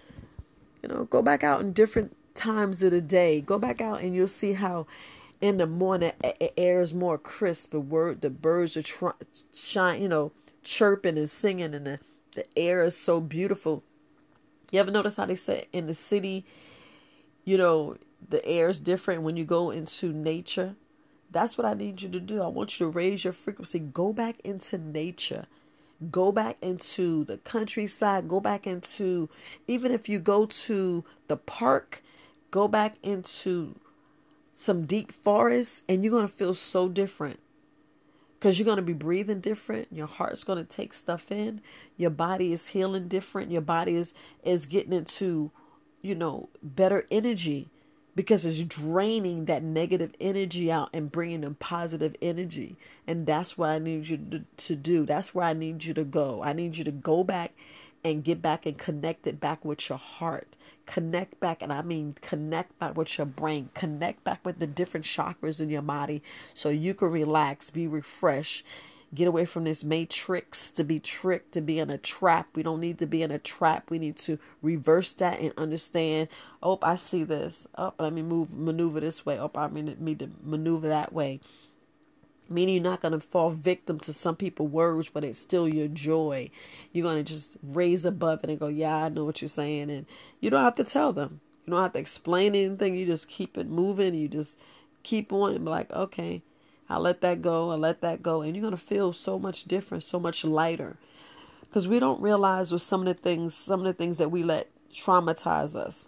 You 0.82 0.90
know, 0.90 1.06
go 1.06 1.22
back 1.22 1.44
out 1.44 1.62
in 1.62 1.74
different 1.74 2.16
times 2.36 2.82
of 2.82 2.92
the 2.92 3.02
day. 3.02 3.42
Go 3.42 3.60
back 3.60 3.82
out 3.82 4.02
and 4.02 4.16
you'll 4.16 4.28
see 4.28 4.54
how 4.54 4.88
in 5.42 5.58
the 5.58 5.68
morning 5.68 6.12
air 6.58 6.82
is 6.82 6.94
more 6.94 7.18
crisp. 7.18 7.72
The 7.72 7.80
word, 7.80 8.22
the 8.22 8.30
birds 8.30 8.76
are 8.78 8.84
try, 8.84 9.12
shine, 9.54 10.02
you 10.02 10.10
know, 10.10 10.32
chirping 10.64 11.18
and 11.18 11.30
singing, 11.30 11.74
and 11.74 11.86
the, 11.86 12.00
the 12.36 12.46
air 12.58 12.84
is 12.84 12.96
so 12.96 13.20
beautiful. 13.20 13.84
You 14.72 14.80
ever 14.80 14.92
notice 14.92 15.16
how 15.16 15.26
they 15.26 15.36
say 15.36 15.68
in 15.74 15.88
the 15.88 15.94
city, 15.94 16.46
you 17.44 17.58
know, 17.58 17.98
the 18.28 18.46
air 18.46 18.70
is 18.70 18.80
different 18.80 19.24
when 19.24 19.38
you 19.38 19.46
go 19.46 19.72
into 19.72 20.12
nature? 20.12 20.76
That's 21.32 21.58
what 21.58 21.66
I 21.66 21.74
need 21.74 22.02
you 22.02 22.10
to 22.10 22.20
do. 22.20 22.42
I 22.42 22.48
want 22.48 22.80
you 22.80 22.86
to 22.86 22.92
raise 22.92 23.24
your 23.24 23.34
frequency. 23.34 23.80
Go 23.80 24.14
back 24.14 24.40
into 24.44 24.78
nature. 24.78 25.46
Go 26.12 26.32
back 26.32 26.58
into 26.62 27.26
the 27.26 27.38
countryside. 27.40 28.28
Go 28.28 28.40
back 28.40 28.66
into, 28.66 29.30
even 29.68 29.92
if 29.92 30.08
you 30.08 30.20
go 30.20 30.46
to 30.46 31.04
the 31.28 31.38
park, 31.38 32.02
go 32.52 32.68
back 32.68 32.96
into 33.04 33.76
some 34.54 34.86
deep 34.86 35.12
forest 35.12 35.84
and 35.88 36.04
you're 36.04 36.12
going 36.12 36.28
to 36.28 36.34
feel 36.34 36.54
so 36.54 36.90
different 36.90 37.40
because 38.34 38.60
you're 38.60 38.66
going 38.66 38.76
to 38.76 38.82
be 38.82 38.92
breathing 38.92 39.40
different 39.40 39.88
your 39.90 40.06
heart's 40.06 40.44
going 40.44 40.58
to 40.58 40.66
take 40.66 40.94
stuff 40.94 41.32
in 41.32 41.62
your 41.96 42.10
body 42.10 42.52
is 42.52 42.68
healing 42.68 43.08
different 43.08 43.52
your 43.52 43.62
body 43.62 43.96
is 43.96 44.14
is 44.44 44.66
getting 44.66 44.92
into 44.92 45.50
you 46.02 46.14
know 46.14 46.50
better 46.62 47.06
energy 47.10 47.70
because 48.20 48.44
it's 48.44 48.60
draining 48.66 49.46
that 49.46 49.64
negative 49.64 50.14
energy 50.20 50.70
out 50.70 50.90
and 50.94 51.10
bringing 51.10 51.42
in 51.42 51.56
positive 51.56 52.18
energy 52.22 52.76
and 53.08 53.26
that's 53.26 53.58
what 53.58 53.70
i 53.70 53.80
need 53.80 54.06
you 54.10 54.18
to, 54.18 54.44
to 54.58 54.76
do 54.76 55.06
that's 55.06 55.34
where 55.34 55.46
i 55.46 55.54
need 55.54 55.86
you 55.86 55.94
to 55.94 56.04
go 56.04 56.44
i 56.44 56.52
need 56.52 56.76
you 56.76 56.84
to 56.84 56.92
go 56.92 57.24
back 57.24 57.54
and 58.04 58.24
get 58.24 58.42
back 58.42 58.66
and 58.66 58.78
connect 58.78 59.28
it 59.28 59.40
back 59.40 59.64
with 59.64 59.90
your 59.90 59.98
heart. 59.98 60.56
Connect 60.86 61.40
back, 61.40 61.62
and 61.62 61.72
I 61.72 61.82
mean 61.82 62.16
connect 62.22 62.78
back 62.80 62.98
with 62.98 63.18
your 63.18 63.28
brain. 63.28 63.70
Connect 63.74 64.24
back 64.24 64.44
with 64.46 64.60
the 64.60 64.68
different 64.68 65.06
chakras 65.06 65.62
in 65.62 65.70
your 65.70 65.82
body 65.82 66.24
so 66.54 66.70
you 66.70 66.94
can 66.94 67.10
relax, 67.10 67.70
be 67.70 67.88
refreshed, 67.88 68.66
get 69.14 69.28
away 69.28 69.46
from 69.46 69.64
this 69.64 69.84
matrix 69.84 70.70
to 70.72 70.84
be 70.84 71.00
tricked, 71.00 71.54
to 71.54 71.62
be 71.62 71.80
in 71.80 71.90
a 71.90 71.98
trap. 71.98 72.50
We 72.56 72.64
don't 72.64 72.80
need 72.80 73.00
to 73.00 73.08
be 73.08 73.24
in 73.24 73.32
a 73.32 73.40
trap. 73.40 73.90
We 73.90 74.00
need 74.00 74.18
to 74.18 74.38
reverse 74.62 75.14
that 75.14 75.40
and 75.40 75.54
understand. 75.58 76.30
Oh, 76.62 76.78
I 76.82 76.96
see 76.96 77.24
this. 77.24 77.68
Oh, 77.78 77.94
let 78.00 78.14
me 78.14 78.22
move, 78.22 78.54
maneuver 78.54 79.00
this 79.00 79.26
way. 79.26 79.40
Oh, 79.40 79.52
I 79.56 79.68
mean, 79.68 79.96
need 80.00 80.20
to 80.20 80.30
maneuver 80.44 80.88
that 80.88 81.14
way 81.14 81.40
meaning 82.50 82.76
you're 82.76 82.84
not 82.84 83.02
going 83.02 83.12
to 83.12 83.20
fall 83.20 83.52
victim 83.52 84.00
to 84.00 84.12
some 84.12 84.36
people 84.36 84.68
words 84.68 85.10
but 85.10 85.24
it's 85.24 85.40
still 85.40 85.68
your 85.68 85.88
joy 85.88 86.50
you're 86.92 87.04
going 87.04 87.24
to 87.24 87.24
just 87.24 87.58
raise 87.62 88.04
above 88.06 88.44
it 88.44 88.50
and 88.50 88.60
go 88.60 88.68
yeah 88.68 88.96
i 89.06 89.10
know 89.10 89.24
what 89.24 89.42
you're 89.42 89.48
saying 89.48 89.90
and 89.90 90.06
you 90.40 90.50
don't 90.50 90.64
have 90.64 90.76
to 90.76 90.84
tell 90.84 91.14
them 91.14 91.40
you 91.66 91.72
don't 91.72 91.82
have 91.82 91.94
to 91.94 92.00
explain 92.00 92.56
anything 92.56 92.96
you 92.96 93.06
just 93.06 93.30
keep 93.30 93.58
it 93.58 93.68
moving 93.68 94.14
you 94.14 94.28
just 94.28 94.58
keep 95.04 95.32
on 95.32 95.54
and 95.54 95.64
be 95.64 95.70
like 95.70 95.92
okay 95.92 96.42
i'll 96.90 97.00
let 97.00 97.22
that 97.22 97.42
go 97.42 97.72
i'll 97.72 97.78
let 97.78 98.02
that 98.02 98.22
go 98.22 98.42
and 98.42 98.56
you're 98.56 98.62
going 98.62 98.72
to 98.72 98.78
feel 98.78 99.14
so 99.14 99.40
much 99.40 99.66
different 99.66 100.04
so 100.04 100.20
much 100.20 100.44
lighter 100.44 100.98
because 101.62 101.88
we 101.88 102.00
don't 102.00 102.22
realize 102.22 102.72
with 102.72 102.82
some 102.82 103.02
of 103.02 103.08
the 103.08 103.14
things 103.14 103.54
some 103.56 103.82
of 103.82 103.86
the 103.86 103.94
things 103.94 104.18
that 104.18 104.32
we 104.32 104.44
let 104.44 104.70
traumatize 104.94 105.76
us 105.76 106.08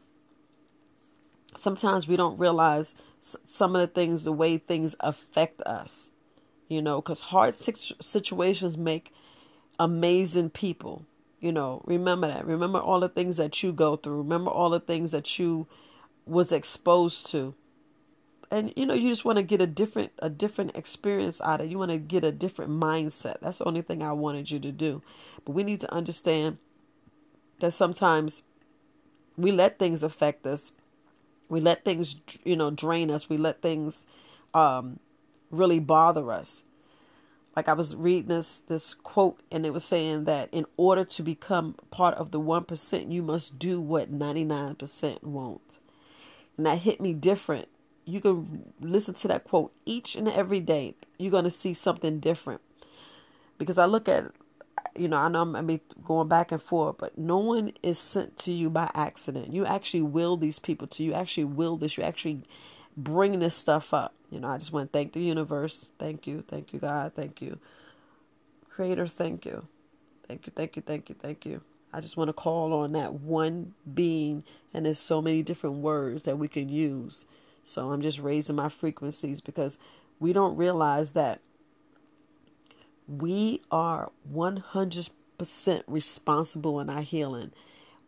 sometimes 1.55 2.07
we 2.07 2.15
don't 2.15 2.39
realize 2.39 2.95
some 3.19 3.75
of 3.75 3.81
the 3.81 3.87
things 3.87 4.23
the 4.23 4.31
way 4.31 4.57
things 4.57 4.95
affect 4.99 5.61
us 5.61 6.11
you 6.71 6.81
know, 6.81 7.01
because 7.01 7.19
hard 7.19 7.53
situations 7.53 8.77
make 8.77 9.13
amazing 9.77 10.51
people. 10.51 11.05
You 11.41 11.51
know, 11.51 11.81
remember 11.83 12.27
that. 12.29 12.47
Remember 12.47 12.79
all 12.79 13.01
the 13.01 13.09
things 13.09 13.35
that 13.35 13.61
you 13.61 13.73
go 13.73 13.97
through. 13.97 14.19
Remember 14.19 14.49
all 14.49 14.69
the 14.69 14.79
things 14.79 15.11
that 15.11 15.37
you 15.37 15.67
was 16.25 16.53
exposed 16.53 17.29
to. 17.31 17.55
And 18.51 18.73
you 18.75 18.85
know, 18.85 18.93
you 18.93 19.09
just 19.09 19.23
want 19.23 19.37
to 19.37 19.43
get 19.43 19.61
a 19.61 19.67
different 19.67 20.11
a 20.19 20.29
different 20.29 20.75
experience 20.75 21.39
out 21.41 21.61
of 21.61 21.67
it. 21.67 21.69
You 21.69 21.79
want 21.79 21.91
to 21.91 21.97
get 21.97 22.25
a 22.25 22.33
different 22.33 22.71
mindset. 22.71 23.39
That's 23.39 23.59
the 23.59 23.65
only 23.65 23.81
thing 23.81 24.03
I 24.03 24.11
wanted 24.11 24.51
you 24.51 24.59
to 24.59 24.71
do. 24.73 25.01
But 25.45 25.53
we 25.53 25.63
need 25.63 25.79
to 25.79 25.93
understand 25.93 26.57
that 27.61 27.71
sometimes 27.71 28.43
we 29.37 29.51
let 29.51 29.79
things 29.79 30.03
affect 30.03 30.45
us. 30.45 30.73
We 31.47 31.61
let 31.61 31.85
things, 31.85 32.17
you 32.43 32.57
know, 32.57 32.71
drain 32.71 33.09
us. 33.09 33.29
We 33.29 33.37
let 33.37 33.61
things 33.61 34.05
um 34.53 34.99
really 35.49 35.79
bother 35.79 36.29
us. 36.29 36.63
Like 37.55 37.69
I 37.69 37.73
was 37.73 37.95
reading 37.95 38.27
this 38.27 38.59
this 38.59 38.93
quote 38.93 39.39
and 39.49 39.65
it 39.65 39.73
was 39.73 39.85
saying 39.85 40.25
that 40.25 40.49
in 40.51 40.65
order 40.75 41.05
to 41.05 41.23
become 41.23 41.75
part 41.89 42.15
of 42.15 42.31
the 42.31 42.39
1%, 42.39 43.11
you 43.11 43.23
must 43.23 43.59
do 43.59 43.79
what 43.79 44.11
99% 44.11 45.23
won't. 45.23 45.79
And 46.57 46.65
that 46.65 46.79
hit 46.79 46.99
me 46.99 47.13
different. 47.13 47.67
You 48.05 48.21
can 48.21 48.73
listen 48.79 49.13
to 49.15 49.27
that 49.29 49.43
quote 49.43 49.73
each 49.85 50.15
and 50.15 50.27
every 50.27 50.59
day. 50.59 50.95
You're 51.17 51.31
going 51.31 51.43
to 51.43 51.51
see 51.51 51.73
something 51.73 52.19
different. 52.19 52.61
Because 53.57 53.77
I 53.77 53.85
look 53.85 54.09
at 54.09 54.31
you 54.95 55.07
know, 55.07 55.17
I 55.17 55.29
know 55.29 55.41
I'm 55.41 55.79
going 56.03 56.27
back 56.27 56.51
and 56.51 56.61
forth, 56.61 56.97
but 56.97 57.17
no 57.17 57.37
one 57.37 57.71
is 57.81 57.97
sent 57.97 58.37
to 58.39 58.51
you 58.51 58.69
by 58.69 58.91
accident. 58.93 59.53
You 59.53 59.65
actually 59.65 60.01
will 60.01 60.35
these 60.35 60.59
people 60.59 60.87
to 60.87 61.03
you. 61.03 61.13
Actually 61.13 61.45
will 61.45 61.77
this. 61.77 61.97
You 61.97 62.03
actually 62.03 62.41
bring 62.97 63.39
this 63.39 63.55
stuff 63.55 63.93
up. 63.93 64.13
You 64.29 64.39
know, 64.39 64.49
I 64.49 64.57
just 64.57 64.73
want 64.73 64.91
to 64.91 64.97
thank 64.97 65.13
the 65.13 65.21
universe. 65.21 65.89
Thank 65.97 66.27
you. 66.27 66.43
Thank 66.47 66.73
you, 66.73 66.79
God. 66.79 67.13
Thank 67.15 67.41
you. 67.41 67.59
Creator, 68.69 69.07
thank 69.07 69.45
you. 69.45 69.67
Thank 70.27 70.45
you, 70.45 70.53
thank 70.55 70.75
you, 70.77 70.81
thank 70.81 71.09
you, 71.09 71.15
thank 71.15 71.45
you. 71.45 71.61
I 71.91 71.99
just 71.99 72.15
want 72.15 72.29
to 72.29 72.33
call 72.33 72.71
on 72.71 72.93
that 72.93 73.15
one 73.15 73.73
being, 73.93 74.45
and 74.73 74.85
there's 74.85 74.97
so 74.97 75.21
many 75.21 75.43
different 75.43 75.77
words 75.77 76.23
that 76.23 76.37
we 76.37 76.47
can 76.47 76.69
use. 76.69 77.25
So 77.63 77.91
I'm 77.91 78.01
just 78.01 78.19
raising 78.19 78.55
my 78.55 78.69
frequencies 78.69 79.41
because 79.41 79.77
we 80.19 80.33
don't 80.33 80.55
realize 80.55 81.11
that 81.11 81.39
we 83.07 83.61
are 83.71 84.11
100% 84.33 85.11
responsible 85.87 86.79
in 86.79 86.89
our 86.89 87.01
healing. 87.01 87.51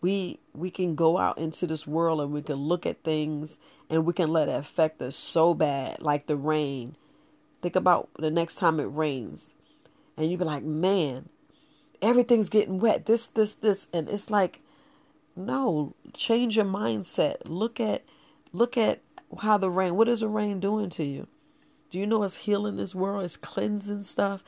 We 0.01 0.39
we 0.53 0.69
can 0.69 0.95
go 0.95 1.17
out 1.17 1.38
into 1.38 1.65
this 1.65 1.88
world 1.88 2.19
and 2.19 2.33
we 2.33 2.41
can 2.41 2.57
look 2.57 2.86
at 2.86 3.03
things 3.03 3.57
and 3.89 4.05
we 4.05 4.13
can 4.13 4.29
let 4.29 4.50
it 4.50 4.60
affect 4.60 5.01
us 5.01 5.15
so 5.15 5.53
bad 5.53 6.01
like 6.01 6.27
the 6.27 6.36
rain. 6.36 6.95
Think 7.62 7.77
about 7.77 8.10
the 8.19 8.29
next 8.29 8.55
time 8.55 8.79
it 8.81 8.83
rains 8.83 9.55
and 10.17 10.29
you 10.29 10.38
be 10.38 10.43
like 10.43 10.63
man 10.63 11.29
everything's 12.03 12.50
getting 12.50 12.79
wet. 12.79 13.05
This 13.05 13.27
this 13.27 13.55
this. 13.55 13.88
And 13.91 14.10
it's 14.10 14.29
like 14.29 14.60
no 15.36 15.95
change 16.13 16.57
your 16.57 16.65
mindset. 16.65 17.38
Look 17.45 17.79
at 17.79 18.03
look 18.51 18.77
at 18.77 19.01
how 19.42 19.58
the 19.58 19.70
rain 19.70 19.96
what 19.96 20.08
is 20.08 20.22
the 20.22 20.28
rain 20.28 20.60
doing 20.60 20.90
to 20.90 21.04
you 21.04 21.28
do 21.90 22.00
you 22.00 22.08
know 22.08 22.24
it's 22.24 22.38
healing 22.38 22.75
this 22.75 22.96
world 22.96 23.24
it's 23.24 23.38
cleansing 23.38 24.04
stuff 24.04 24.44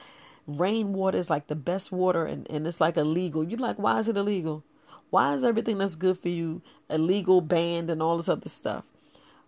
rainwater 0.47 1.17
is 1.17 1.29
like 1.29 1.47
the 1.47 1.55
best 1.55 1.91
water 1.91 2.25
and, 2.25 2.49
and 2.51 2.67
it's 2.67 2.81
like 2.81 2.97
illegal 2.97 3.43
you're 3.43 3.59
like 3.59 3.77
why 3.77 3.99
is 3.99 4.07
it 4.07 4.17
illegal 4.17 4.63
why 5.09 5.33
is 5.33 5.43
everything 5.43 5.77
that's 5.77 5.95
good 5.95 6.19
for 6.19 6.29
you 6.29 6.61
illegal, 6.89 7.41
banned, 7.41 7.89
and 7.89 8.01
all 8.01 8.17
this 8.17 8.29
other 8.29 8.49
stuff? 8.49 8.83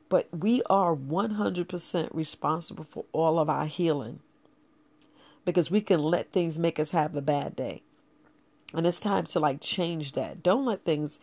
But 0.10 0.30
we 0.32 0.62
are 0.70 0.96
100% 0.96 2.08
responsible 2.14 2.84
for 2.84 3.06
all 3.12 3.40
of 3.40 3.50
our 3.50 3.66
healing 3.66 4.20
because 5.44 5.70
we 5.70 5.82
can 5.82 6.02
let 6.02 6.32
things 6.32 6.58
make 6.58 6.80
us 6.80 6.92
have 6.92 7.16
a 7.16 7.22
bad 7.22 7.56
day. 7.56 7.82
And 8.74 8.88
it's 8.88 9.00
time 9.00 9.26
to 9.26 9.40
like 9.40 9.60
change 9.60 10.14
that. 10.14 10.44
Don't 10.44 10.66
let 10.66 10.86
things 10.86 11.20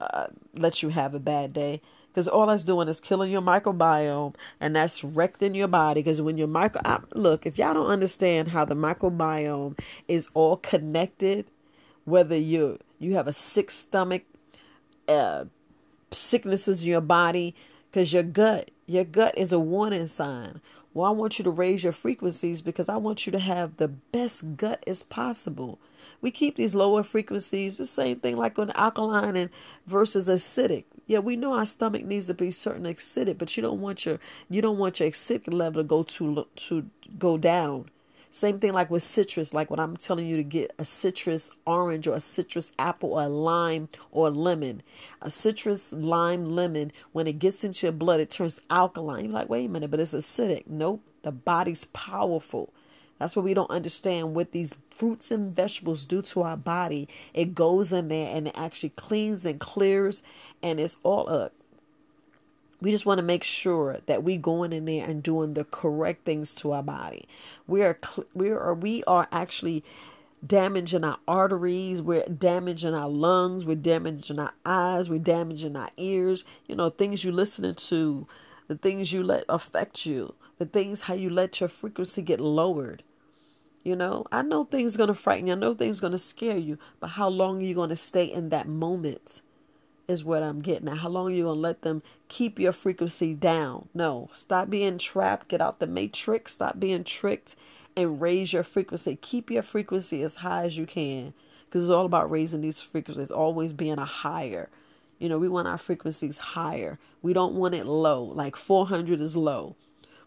uh, 0.00 0.26
let 0.54 0.82
you 0.82 0.90
have 0.90 1.14
a 1.14 1.20
bad 1.20 1.52
day 1.52 1.80
because 2.16 2.28
all 2.28 2.46
that's 2.46 2.64
doing 2.64 2.88
is 2.88 2.98
killing 2.98 3.30
your 3.30 3.42
microbiome 3.42 4.34
and 4.58 4.74
that's 4.74 5.04
wrecking 5.04 5.54
your 5.54 5.68
body 5.68 6.02
because 6.02 6.22
when 6.22 6.38
your 6.38 6.48
micro 6.48 6.80
I, 6.82 7.00
look 7.14 7.44
if 7.44 7.58
y'all 7.58 7.74
don't 7.74 7.86
understand 7.86 8.48
how 8.48 8.64
the 8.64 8.74
microbiome 8.74 9.78
is 10.08 10.30
all 10.32 10.56
connected 10.56 11.44
whether 12.06 12.36
you 12.36 12.78
you 12.98 13.14
have 13.14 13.26
a 13.26 13.32
sick 13.32 13.70
stomach, 13.70 14.22
uh, 15.08 15.44
sicknesses 16.10 16.82
in 16.82 16.88
your 16.88 17.00
body, 17.00 17.54
because 17.90 18.12
your 18.12 18.22
gut, 18.22 18.70
your 18.86 19.04
gut 19.04 19.36
is 19.36 19.52
a 19.52 19.60
warning 19.60 20.06
sign. 20.06 20.60
Well, 20.96 21.06
I 21.06 21.10
want 21.10 21.38
you 21.38 21.42
to 21.44 21.50
raise 21.50 21.84
your 21.84 21.92
frequencies 21.92 22.62
because 22.62 22.88
I 22.88 22.96
want 22.96 23.26
you 23.26 23.32
to 23.32 23.38
have 23.38 23.76
the 23.76 23.88
best 23.88 24.56
gut 24.56 24.82
as 24.86 25.02
possible. 25.02 25.78
We 26.22 26.30
keep 26.30 26.56
these 26.56 26.74
lower 26.74 27.02
frequencies, 27.02 27.76
the 27.76 27.84
same 27.84 28.20
thing 28.20 28.34
like 28.38 28.58
on 28.58 28.70
alkaline 28.70 29.36
and 29.36 29.50
versus 29.86 30.26
acidic. 30.26 30.84
Yeah, 31.06 31.18
we 31.18 31.36
know 31.36 31.52
our 31.52 31.66
stomach 31.66 32.06
needs 32.06 32.28
to 32.28 32.34
be 32.34 32.50
certain 32.50 32.84
acidic, 32.84 33.36
but 33.36 33.58
you 33.58 33.62
don't 33.62 33.82
want 33.82 34.06
your 34.06 34.18
you 34.48 34.62
don't 34.62 34.78
want 34.78 34.98
your 35.00 35.10
acidic 35.10 35.52
level 35.52 35.82
to 35.82 35.86
go 35.86 36.02
to 36.02 36.46
to 36.56 36.90
go 37.18 37.36
down. 37.36 37.90
Same 38.30 38.58
thing 38.58 38.72
like 38.72 38.90
with 38.90 39.02
citrus, 39.02 39.54
like 39.54 39.70
when 39.70 39.80
I'm 39.80 39.96
telling 39.96 40.26
you 40.26 40.36
to 40.36 40.42
get 40.42 40.72
a 40.78 40.84
citrus 40.84 41.50
orange 41.64 42.06
or 42.06 42.14
a 42.14 42.20
citrus 42.20 42.72
apple 42.78 43.14
or 43.14 43.22
a 43.22 43.28
lime 43.28 43.88
or 44.10 44.28
a 44.28 44.30
lemon. 44.30 44.82
A 45.22 45.30
citrus 45.30 45.92
lime 45.92 46.44
lemon, 46.44 46.92
when 47.12 47.26
it 47.26 47.38
gets 47.38 47.64
into 47.64 47.86
your 47.86 47.92
blood, 47.92 48.20
it 48.20 48.30
turns 48.30 48.60
alkaline. 48.68 49.26
You're 49.26 49.34
like, 49.34 49.48
wait 49.48 49.66
a 49.66 49.68
minute, 49.68 49.90
but 49.90 50.00
it's 50.00 50.12
acidic. 50.12 50.64
Nope, 50.66 51.02
the 51.22 51.32
body's 51.32 51.86
powerful. 51.86 52.72
That's 53.18 53.34
what 53.34 53.44
we 53.44 53.54
don't 53.54 53.70
understand 53.70 54.34
what 54.34 54.52
these 54.52 54.74
fruits 54.90 55.30
and 55.30 55.56
vegetables 55.56 56.04
do 56.04 56.20
to 56.20 56.42
our 56.42 56.56
body. 56.56 57.08
It 57.32 57.54
goes 57.54 57.92
in 57.92 58.08
there 58.08 58.36
and 58.36 58.48
it 58.48 58.54
actually 58.58 58.90
cleans 58.90 59.46
and 59.46 59.58
clears, 59.58 60.22
and 60.62 60.78
it's 60.78 60.98
all 61.02 61.28
up 61.30 61.54
we 62.80 62.90
just 62.90 63.06
want 63.06 63.18
to 63.18 63.22
make 63.22 63.42
sure 63.44 63.98
that 64.06 64.22
we 64.22 64.36
going 64.36 64.72
in 64.72 64.84
there 64.84 65.08
and 65.08 65.22
doing 65.22 65.54
the 65.54 65.64
correct 65.64 66.24
things 66.24 66.54
to 66.56 66.72
our 66.72 66.82
body. 66.82 67.26
We 67.66 67.82
are 67.82 67.98
we 68.34 68.50
are 68.50 68.74
we 68.74 69.02
are 69.04 69.28
actually 69.32 69.84
damaging 70.46 71.04
our 71.04 71.18
arteries, 71.26 72.02
we're 72.02 72.26
damaging 72.26 72.94
our 72.94 73.08
lungs, 73.08 73.64
we're 73.64 73.76
damaging 73.76 74.38
our 74.38 74.52
eyes, 74.64 75.08
we're 75.08 75.18
damaging 75.18 75.76
our 75.76 75.90
ears. 75.96 76.44
You 76.66 76.76
know, 76.76 76.90
things 76.90 77.24
you 77.24 77.32
listening 77.32 77.74
to, 77.74 78.26
the 78.68 78.76
things 78.76 79.12
you 79.12 79.22
let 79.22 79.44
affect 79.48 80.04
you, 80.04 80.34
the 80.58 80.66
things 80.66 81.02
how 81.02 81.14
you 81.14 81.30
let 81.30 81.60
your 81.60 81.68
frequency 81.68 82.22
get 82.22 82.40
lowered. 82.40 83.02
You 83.82 83.94
know, 83.94 84.26
I 84.32 84.42
know 84.42 84.64
things 84.64 84.96
to 85.08 85.14
frighten 85.14 85.46
you. 85.46 85.52
I 85.52 85.56
know 85.56 85.72
things 85.72 86.00
to 86.10 86.18
scare 86.18 86.58
you, 86.58 86.76
but 86.98 87.08
how 87.08 87.28
long 87.28 87.58
are 87.58 87.64
you 87.64 87.74
to 87.90 87.96
stay 87.96 88.24
in 88.24 88.48
that 88.48 88.66
moment? 88.66 89.42
Is 90.08 90.22
what 90.22 90.44
I'm 90.44 90.60
getting 90.60 90.88
at. 90.88 90.98
How 90.98 91.08
long 91.08 91.26
are 91.26 91.34
you 91.34 91.44
going 91.44 91.56
to 91.56 91.60
let 91.60 91.82
them 91.82 92.02
keep 92.28 92.60
your 92.60 92.72
frequency 92.72 93.34
down? 93.34 93.88
No, 93.92 94.30
stop 94.32 94.70
being 94.70 94.98
trapped. 94.98 95.48
Get 95.48 95.60
out 95.60 95.80
the 95.80 95.86
matrix. 95.88 96.52
Stop 96.52 96.78
being 96.78 97.02
tricked 97.02 97.56
and 97.96 98.20
raise 98.20 98.52
your 98.52 98.62
frequency. 98.62 99.18
Keep 99.20 99.50
your 99.50 99.62
frequency 99.62 100.22
as 100.22 100.36
high 100.36 100.64
as 100.64 100.78
you 100.78 100.86
can 100.86 101.34
because 101.66 101.82
it's 101.82 101.90
all 101.90 102.06
about 102.06 102.30
raising 102.30 102.60
these 102.60 102.80
frequencies, 102.80 103.30
always 103.30 103.72
being 103.72 103.98
a 103.98 104.04
higher. 104.04 104.68
You 105.18 105.28
know, 105.28 105.38
we 105.38 105.48
want 105.48 105.66
our 105.66 105.78
frequencies 105.78 106.38
higher. 106.38 106.98
We 107.22 107.32
don't 107.32 107.54
want 107.54 107.74
it 107.74 107.86
low. 107.86 108.22
Like 108.22 108.54
400 108.54 109.20
is 109.20 109.34
low. 109.34 109.76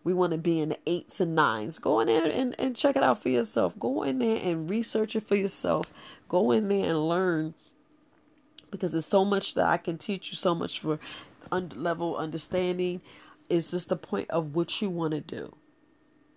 We 0.03 0.13
want 0.13 0.31
to 0.31 0.37
be 0.37 0.59
in 0.59 0.69
the 0.69 0.79
eights 0.87 1.19
and 1.19 1.35
nines. 1.35 1.77
Go 1.77 1.99
in 1.99 2.07
there 2.07 2.25
and, 2.25 2.55
and 2.59 2.75
check 2.75 2.95
it 2.95 3.03
out 3.03 3.21
for 3.21 3.29
yourself. 3.29 3.77
Go 3.79 4.03
in 4.03 4.19
there 4.19 4.39
and 4.43 4.69
research 4.69 5.15
it 5.15 5.27
for 5.27 5.35
yourself. 5.35 5.93
Go 6.27 6.51
in 6.51 6.67
there 6.67 6.89
and 6.89 7.07
learn 7.07 7.53
because 8.71 8.91
there's 8.93 9.05
so 9.05 9.25
much 9.25 9.53
that 9.55 9.65
I 9.65 9.77
can 9.77 9.97
teach 9.97 10.31
you, 10.31 10.35
so 10.35 10.55
much 10.55 10.79
for 10.79 10.99
under 11.51 11.75
level 11.75 12.15
understanding. 12.15 13.01
It's 13.49 13.71
just 13.71 13.89
the 13.89 13.95
point 13.95 14.29
of 14.29 14.55
what 14.55 14.81
you 14.81 14.89
want 14.89 15.13
to 15.13 15.21
do. 15.21 15.55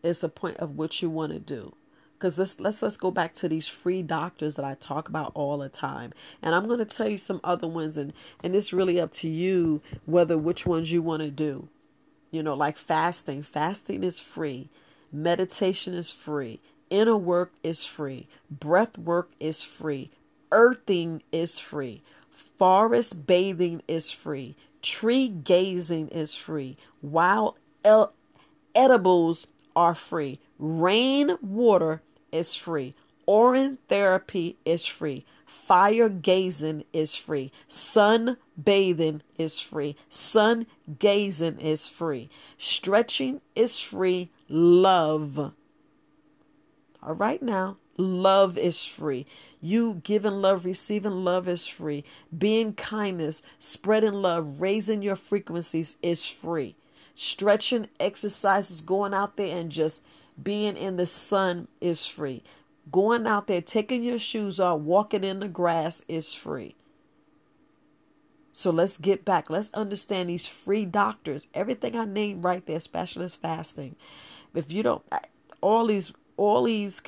It's 0.02 0.22
a 0.22 0.28
point 0.28 0.56
of 0.56 0.76
what 0.76 1.02
you 1.02 1.10
want 1.10 1.32
to 1.32 1.38
do. 1.38 1.74
Because 2.18 2.38
let's 2.38 2.60
let's 2.60 2.80
let's 2.80 2.96
go 2.96 3.10
back 3.10 3.34
to 3.34 3.48
these 3.48 3.66
free 3.66 4.00
doctors 4.00 4.54
that 4.54 4.64
I 4.64 4.74
talk 4.74 5.08
about 5.08 5.32
all 5.34 5.58
the 5.58 5.68
time. 5.68 6.12
And 6.40 6.54
I'm 6.54 6.68
gonna 6.68 6.84
tell 6.84 7.08
you 7.08 7.18
some 7.18 7.40
other 7.42 7.66
ones 7.66 7.96
and, 7.96 8.12
and 8.44 8.54
it's 8.54 8.72
really 8.72 9.00
up 9.00 9.10
to 9.12 9.28
you 9.28 9.82
whether 10.06 10.38
which 10.38 10.64
ones 10.64 10.92
you 10.92 11.02
want 11.02 11.22
to 11.22 11.30
do. 11.30 11.68
You 12.30 12.42
know, 12.44 12.54
like 12.54 12.78
fasting. 12.78 13.42
Fasting 13.42 14.04
is 14.04 14.20
free. 14.20 14.70
Meditation 15.12 15.94
is 15.94 16.12
free. 16.12 16.60
Inner 16.90 17.16
work 17.16 17.52
is 17.62 17.84
free. 17.84 18.28
Breath 18.50 18.96
work 18.98 19.32
is 19.40 19.62
free. 19.62 20.10
Earthing 20.52 21.22
is 21.32 21.58
free. 21.58 22.02
Forest 22.32 23.26
bathing 23.26 23.82
is 23.86 24.10
free. 24.10 24.56
Tree 24.82 25.28
gazing 25.28 26.08
is 26.08 26.34
free. 26.34 26.76
Wild 27.00 27.56
el- 27.84 28.12
edibles 28.74 29.46
are 29.76 29.94
free. 29.94 30.40
Rain 30.58 31.36
water 31.40 32.02
is 32.32 32.54
free. 32.54 32.94
urine 33.28 33.78
therapy 33.88 34.56
is 34.64 34.84
free. 34.86 35.24
Fire 35.46 36.08
gazing 36.08 36.84
is 36.92 37.14
free. 37.14 37.52
Sun 37.68 38.36
bathing 38.62 39.22
is 39.38 39.60
free. 39.60 39.96
Sun 40.08 40.66
gazing 40.98 41.58
is 41.60 41.86
free. 41.86 42.28
Stretching 42.58 43.40
is 43.54 43.78
free. 43.78 44.30
Love. 44.48 45.52
All 47.02 47.14
right 47.14 47.42
now, 47.42 47.76
love 47.96 48.58
is 48.58 48.84
free. 48.84 49.26
You 49.64 50.00
giving 50.02 50.42
love, 50.42 50.64
receiving 50.64 51.24
love 51.24 51.46
is 51.46 51.68
free. 51.68 52.04
Being 52.36 52.74
kindness, 52.74 53.42
spreading 53.60 54.14
love, 54.14 54.60
raising 54.60 55.02
your 55.02 55.14
frequencies 55.14 55.94
is 56.02 56.26
free. 56.26 56.74
Stretching 57.14 57.88
exercises, 58.00 58.80
going 58.80 59.14
out 59.14 59.36
there 59.36 59.56
and 59.56 59.70
just 59.70 60.04
being 60.42 60.76
in 60.76 60.96
the 60.96 61.06
sun 61.06 61.68
is 61.80 62.06
free. 62.06 62.42
Going 62.90 63.24
out 63.28 63.46
there, 63.46 63.60
taking 63.60 64.02
your 64.02 64.18
shoes 64.18 64.58
off, 64.58 64.80
walking 64.80 65.22
in 65.22 65.38
the 65.38 65.48
grass 65.48 66.02
is 66.08 66.34
free. 66.34 66.74
So 68.50 68.70
let's 68.70 68.98
get 68.98 69.24
back. 69.24 69.48
Let's 69.48 69.72
understand 69.72 70.28
these 70.28 70.48
free 70.48 70.84
doctors. 70.84 71.46
Everything 71.54 71.96
I 71.96 72.04
named 72.04 72.42
right 72.42 72.66
there, 72.66 72.80
specialist 72.80 73.40
fasting. 73.40 73.94
If 74.54 74.72
you 74.72 74.82
don't, 74.82 75.04
all 75.60 75.86
these, 75.86 76.12
all 76.36 76.64
these, 76.64 77.00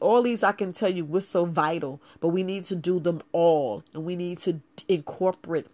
all 0.00 0.22
these 0.22 0.42
I 0.42 0.52
can 0.52 0.72
tell 0.72 0.90
you 0.90 1.04
what's 1.04 1.28
so 1.28 1.44
vital, 1.44 2.00
but 2.20 2.28
we 2.28 2.42
need 2.42 2.64
to 2.66 2.76
do 2.76 3.00
them 3.00 3.22
all, 3.32 3.82
and 3.92 4.04
we 4.04 4.16
need 4.16 4.38
to 4.40 4.60
incorporate 4.88 5.66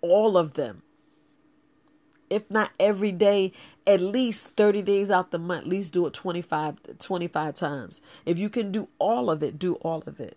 all 0.00 0.36
of 0.36 0.54
them 0.54 0.82
if 2.30 2.50
not 2.50 2.70
every 2.78 3.12
day, 3.12 3.52
at 3.86 4.00
least 4.00 4.48
30 4.56 4.82
days 4.82 5.10
out 5.10 5.30
the 5.30 5.38
month, 5.38 5.62
at 5.62 5.68
least 5.68 5.92
do 5.92 6.06
it 6.06 6.12
25, 6.12 6.98
25 6.98 7.54
times. 7.54 8.00
If 8.24 8.38
you 8.38 8.48
can 8.48 8.72
do 8.72 8.88
all 8.98 9.30
of 9.30 9.42
it, 9.42 9.58
do 9.58 9.74
all 9.76 10.02
of 10.06 10.20
it. 10.20 10.36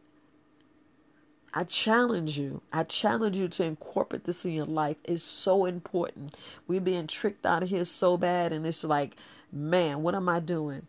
I 1.53 1.63
challenge 1.63 2.37
you. 2.37 2.61
I 2.71 2.83
challenge 2.83 3.35
you 3.35 3.47
to 3.47 3.63
incorporate 3.63 4.25
this 4.25 4.45
in 4.45 4.53
your 4.53 4.67
life. 4.67 4.97
It's 5.03 5.23
so 5.23 5.65
important. 5.65 6.35
We're 6.67 6.81
being 6.81 7.07
tricked 7.07 7.45
out 7.45 7.63
of 7.63 7.69
here 7.69 7.85
so 7.85 8.17
bad, 8.17 8.53
and 8.53 8.67
it's 8.67 8.83
like, 8.83 9.15
man, 9.51 10.03
what 10.03 10.13
am 10.13 10.29
I 10.29 10.39
doing? 10.39 10.85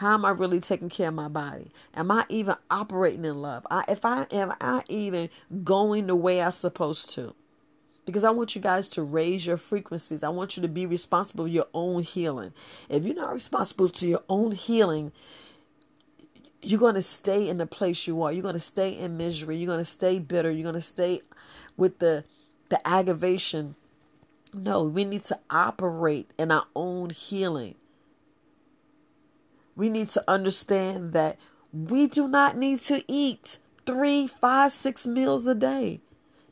How 0.00 0.14
am 0.14 0.24
I 0.24 0.30
really 0.30 0.60
taking 0.60 0.88
care 0.88 1.08
of 1.08 1.14
my 1.14 1.28
body? 1.28 1.72
Am 1.94 2.10
I 2.10 2.24
even 2.30 2.54
operating 2.70 3.26
in 3.26 3.42
love? 3.42 3.66
I, 3.70 3.84
if 3.86 4.02
I 4.04 4.26
am 4.30 4.54
I 4.58 4.82
even 4.88 5.28
going 5.62 6.06
the 6.06 6.16
way 6.16 6.40
I'm 6.40 6.52
supposed 6.52 7.10
to? 7.10 7.34
because 8.06 8.24
I 8.24 8.30
want 8.30 8.56
you 8.56 8.62
guys 8.62 8.88
to 8.90 9.02
raise 9.02 9.46
your 9.46 9.58
frequencies. 9.58 10.22
I 10.22 10.30
want 10.30 10.56
you 10.56 10.62
to 10.62 10.68
be 10.68 10.86
responsible 10.86 11.44
for 11.44 11.50
your 11.50 11.68
own 11.74 12.02
healing. 12.02 12.52
If 12.88 13.04
you're 13.04 13.14
not 13.14 13.32
responsible 13.32 13.88
to 13.90 14.06
your 14.06 14.22
own 14.28 14.52
healing, 14.52 15.12
you're 16.62 16.80
going 16.80 16.94
to 16.94 17.02
stay 17.02 17.46
in 17.46 17.58
the 17.58 17.66
place 17.66 18.06
you 18.06 18.22
are. 18.22 18.32
You're 18.32 18.42
going 18.42 18.54
to 18.54 18.58
stay 18.58 18.96
in 18.96 19.16
misery. 19.18 19.58
You're 19.58 19.66
going 19.66 19.78
to 19.78 19.84
stay 19.84 20.18
bitter. 20.18 20.50
You're 20.50 20.64
going 20.64 20.74
to 20.74 20.80
stay 20.80 21.20
with 21.76 21.98
the 21.98 22.24
the 22.70 22.86
aggravation. 22.88 23.76
No, 24.54 24.82
we 24.82 25.04
need 25.04 25.24
to 25.24 25.38
operate 25.50 26.30
in 26.38 26.50
our 26.50 26.66
own 26.74 27.10
healing. 27.10 27.76
We 29.80 29.88
need 29.88 30.10
to 30.10 30.22
understand 30.28 31.14
that 31.14 31.38
we 31.72 32.06
do 32.06 32.28
not 32.28 32.54
need 32.54 32.80
to 32.82 33.02
eat 33.08 33.56
three, 33.86 34.26
five, 34.26 34.72
six 34.72 35.06
meals 35.06 35.46
a 35.46 35.54
day. 35.54 36.02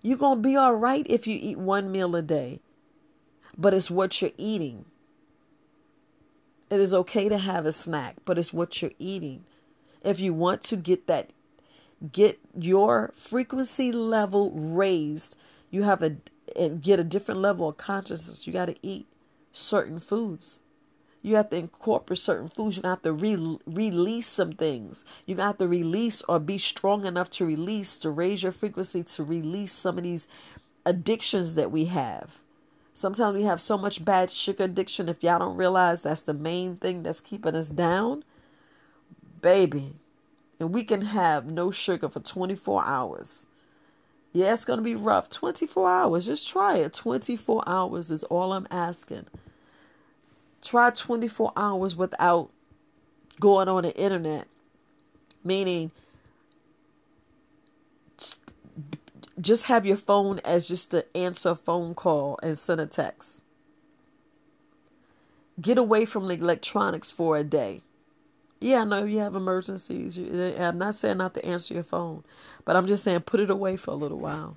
You're 0.00 0.16
going 0.16 0.38
to 0.38 0.48
be 0.48 0.56
all 0.56 0.76
right 0.76 1.06
if 1.10 1.26
you 1.26 1.38
eat 1.38 1.58
one 1.58 1.92
meal 1.92 2.16
a 2.16 2.22
day, 2.22 2.60
but 3.54 3.74
it's 3.74 3.90
what 3.90 4.22
you're 4.22 4.30
eating. 4.38 4.86
It 6.70 6.80
is 6.80 6.94
okay 6.94 7.28
to 7.28 7.36
have 7.36 7.66
a 7.66 7.72
snack, 7.72 8.16
but 8.24 8.38
it's 8.38 8.54
what 8.54 8.80
you're 8.80 8.92
eating. 8.98 9.44
If 10.02 10.20
you 10.20 10.32
want 10.32 10.62
to 10.62 10.76
get 10.76 11.06
that, 11.08 11.28
get 12.10 12.38
your 12.58 13.10
frequency 13.12 13.92
level 13.92 14.52
raised, 14.52 15.36
you 15.70 15.82
have 15.82 16.02
a, 16.02 16.16
and 16.56 16.80
get 16.80 16.98
a 16.98 17.04
different 17.04 17.42
level 17.42 17.68
of 17.68 17.76
consciousness, 17.76 18.46
you 18.46 18.54
got 18.54 18.68
to 18.68 18.76
eat 18.80 19.06
certain 19.52 20.00
foods. 20.00 20.60
You 21.28 21.36
have 21.36 21.50
to 21.50 21.58
incorporate 21.58 22.20
certain 22.20 22.48
foods. 22.48 22.78
You 22.78 22.84
have 22.84 23.02
to 23.02 23.12
re- 23.12 23.58
release 23.66 24.26
some 24.26 24.52
things. 24.52 25.04
You 25.26 25.34
got 25.34 25.58
to 25.58 25.68
release 25.68 26.22
or 26.22 26.40
be 26.40 26.56
strong 26.56 27.04
enough 27.04 27.28
to 27.32 27.44
release, 27.44 27.98
to 27.98 28.08
raise 28.08 28.42
your 28.42 28.50
frequency, 28.50 29.02
to 29.02 29.24
release 29.24 29.72
some 29.72 29.98
of 29.98 30.04
these 30.04 30.26
addictions 30.86 31.54
that 31.54 31.70
we 31.70 31.84
have. 31.84 32.38
Sometimes 32.94 33.36
we 33.36 33.42
have 33.42 33.60
so 33.60 33.76
much 33.76 34.06
bad 34.06 34.30
sugar 34.30 34.64
addiction. 34.64 35.06
If 35.06 35.22
y'all 35.22 35.40
don't 35.40 35.58
realize 35.58 36.00
that's 36.00 36.22
the 36.22 36.32
main 36.32 36.76
thing 36.76 37.02
that's 37.02 37.20
keeping 37.20 37.54
us 37.54 37.68
down, 37.68 38.24
baby. 39.42 39.96
And 40.58 40.72
we 40.72 40.82
can 40.82 41.02
have 41.02 41.52
no 41.52 41.70
sugar 41.70 42.08
for 42.08 42.20
24 42.20 42.86
hours. 42.86 43.44
Yeah, 44.32 44.54
it's 44.54 44.64
going 44.64 44.78
to 44.78 44.82
be 44.82 44.94
rough. 44.94 45.28
24 45.28 45.90
hours. 45.90 46.24
Just 46.24 46.48
try 46.48 46.78
it. 46.78 46.94
24 46.94 47.64
hours 47.66 48.10
is 48.10 48.24
all 48.24 48.54
I'm 48.54 48.66
asking. 48.70 49.26
Try 50.62 50.90
24 50.90 51.52
hours 51.56 51.96
without 51.96 52.50
going 53.40 53.68
on 53.68 53.84
the 53.84 53.96
internet, 53.96 54.48
meaning 55.44 55.92
just 59.40 59.66
have 59.66 59.86
your 59.86 59.96
phone 59.96 60.40
as 60.40 60.68
just 60.68 60.90
to 60.90 61.04
answer 61.16 61.50
a 61.50 61.54
phone 61.54 61.94
call 61.94 62.38
and 62.42 62.58
send 62.58 62.80
a 62.80 62.86
text. 62.86 63.40
Get 65.60 65.78
away 65.78 66.04
from 66.04 66.28
the 66.28 66.34
electronics 66.34 67.10
for 67.10 67.36
a 67.36 67.44
day. 67.44 67.82
Yeah, 68.60 68.80
I 68.80 68.84
know 68.84 69.04
you 69.04 69.18
have 69.20 69.36
emergencies. 69.36 70.18
I'm 70.18 70.78
not 70.78 70.96
saying 70.96 71.18
not 71.18 71.34
to 71.34 71.46
answer 71.46 71.74
your 71.74 71.84
phone, 71.84 72.24
but 72.64 72.74
I'm 72.74 72.88
just 72.88 73.04
saying 73.04 73.20
put 73.20 73.40
it 73.40 73.50
away 73.50 73.76
for 73.76 73.92
a 73.92 73.96
little 73.96 74.18
while. 74.18 74.56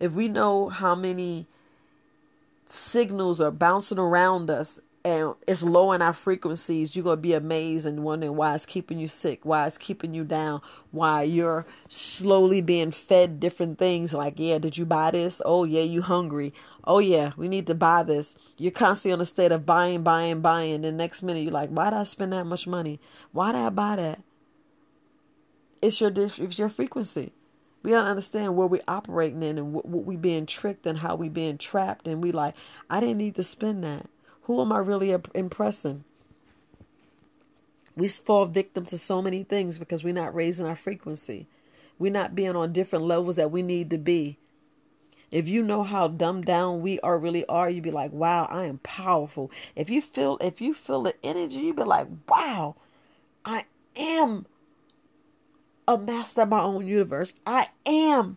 If 0.00 0.12
we 0.12 0.28
know 0.28 0.68
how 0.70 0.94
many 0.94 1.46
signals 2.70 3.40
are 3.40 3.50
bouncing 3.50 3.98
around 3.98 4.50
us 4.50 4.80
and 5.04 5.34
it's 5.46 5.62
lowering 5.62 6.02
our 6.02 6.12
frequencies, 6.12 6.94
you're 6.94 7.04
gonna 7.04 7.16
be 7.16 7.32
amazed 7.32 7.86
and 7.86 8.04
wondering 8.04 8.36
why 8.36 8.54
it's 8.54 8.66
keeping 8.66 8.98
you 8.98 9.08
sick, 9.08 9.40
why 9.42 9.66
it's 9.66 9.78
keeping 9.78 10.12
you 10.12 10.24
down, 10.24 10.60
why 10.90 11.22
you're 11.22 11.66
slowly 11.88 12.60
being 12.60 12.90
fed 12.90 13.40
different 13.40 13.78
things. 13.78 14.12
Like, 14.12 14.34
yeah, 14.36 14.58
did 14.58 14.76
you 14.76 14.84
buy 14.84 15.12
this? 15.12 15.40
Oh 15.44 15.64
yeah, 15.64 15.82
you 15.82 16.02
hungry. 16.02 16.52
Oh 16.84 16.98
yeah, 16.98 17.32
we 17.36 17.48
need 17.48 17.66
to 17.68 17.74
buy 17.74 18.02
this. 18.02 18.36
You're 18.56 18.72
constantly 18.72 19.14
on 19.14 19.20
a 19.20 19.26
state 19.26 19.52
of 19.52 19.64
buying, 19.64 20.02
buying, 20.02 20.40
buying. 20.40 20.82
The 20.82 20.92
next 20.92 21.22
minute 21.22 21.44
you're 21.44 21.52
like, 21.52 21.70
why 21.70 21.90
did 21.90 21.98
I 21.98 22.04
spend 22.04 22.32
that 22.32 22.44
much 22.44 22.66
money? 22.66 23.00
Why 23.32 23.52
did 23.52 23.62
I 23.62 23.70
buy 23.70 23.96
that? 23.96 24.22
It's 25.80 26.00
your 26.00 26.12
it's 26.14 26.58
your 26.58 26.68
frequency. 26.68 27.32
We 27.82 27.90
don't 27.90 28.06
understand 28.06 28.56
where 28.56 28.66
we're 28.66 28.82
operating 28.88 29.42
in 29.42 29.58
and 29.58 29.72
what, 29.72 29.86
what 29.86 30.04
we 30.04 30.16
being 30.16 30.46
tricked 30.46 30.86
and 30.86 30.98
how 30.98 31.14
we 31.14 31.28
being 31.28 31.58
trapped. 31.58 32.06
And 32.08 32.22
we 32.22 32.32
like, 32.32 32.54
I 32.90 33.00
didn't 33.00 33.18
need 33.18 33.36
to 33.36 33.42
spend 33.42 33.84
that. 33.84 34.06
Who 34.42 34.60
am 34.60 34.72
I 34.72 34.78
really 34.78 35.14
impressing? 35.34 36.04
We 37.94 38.08
fall 38.08 38.46
victim 38.46 38.84
to 38.86 38.98
so 38.98 39.20
many 39.20 39.42
things 39.42 39.78
because 39.78 40.04
we're 40.04 40.14
not 40.14 40.34
raising 40.34 40.66
our 40.66 40.76
frequency. 40.76 41.46
We're 41.98 42.12
not 42.12 42.34
being 42.34 42.56
on 42.56 42.72
different 42.72 43.04
levels 43.04 43.36
that 43.36 43.50
we 43.50 43.62
need 43.62 43.90
to 43.90 43.98
be. 43.98 44.38
If 45.30 45.48
you 45.48 45.62
know 45.62 45.82
how 45.82 46.08
dumbed 46.08 46.46
down 46.46 46.80
we 46.80 47.00
are 47.00 47.18
really 47.18 47.44
are, 47.46 47.68
you'd 47.68 47.84
be 47.84 47.90
like, 47.90 48.12
wow, 48.12 48.46
I 48.50 48.64
am 48.64 48.78
powerful. 48.78 49.50
If 49.76 49.90
you 49.90 50.00
feel 50.00 50.38
if 50.40 50.60
you 50.60 50.72
feel 50.72 51.02
the 51.02 51.14
energy, 51.22 51.58
you'd 51.58 51.76
be 51.76 51.82
like, 51.82 52.06
wow, 52.28 52.76
I 53.44 53.64
am 53.94 54.46
a 55.88 55.96
master 55.98 56.42
of 56.42 56.50
my 56.50 56.60
own 56.60 56.86
universe. 56.86 57.34
I 57.46 57.70
am 57.86 58.36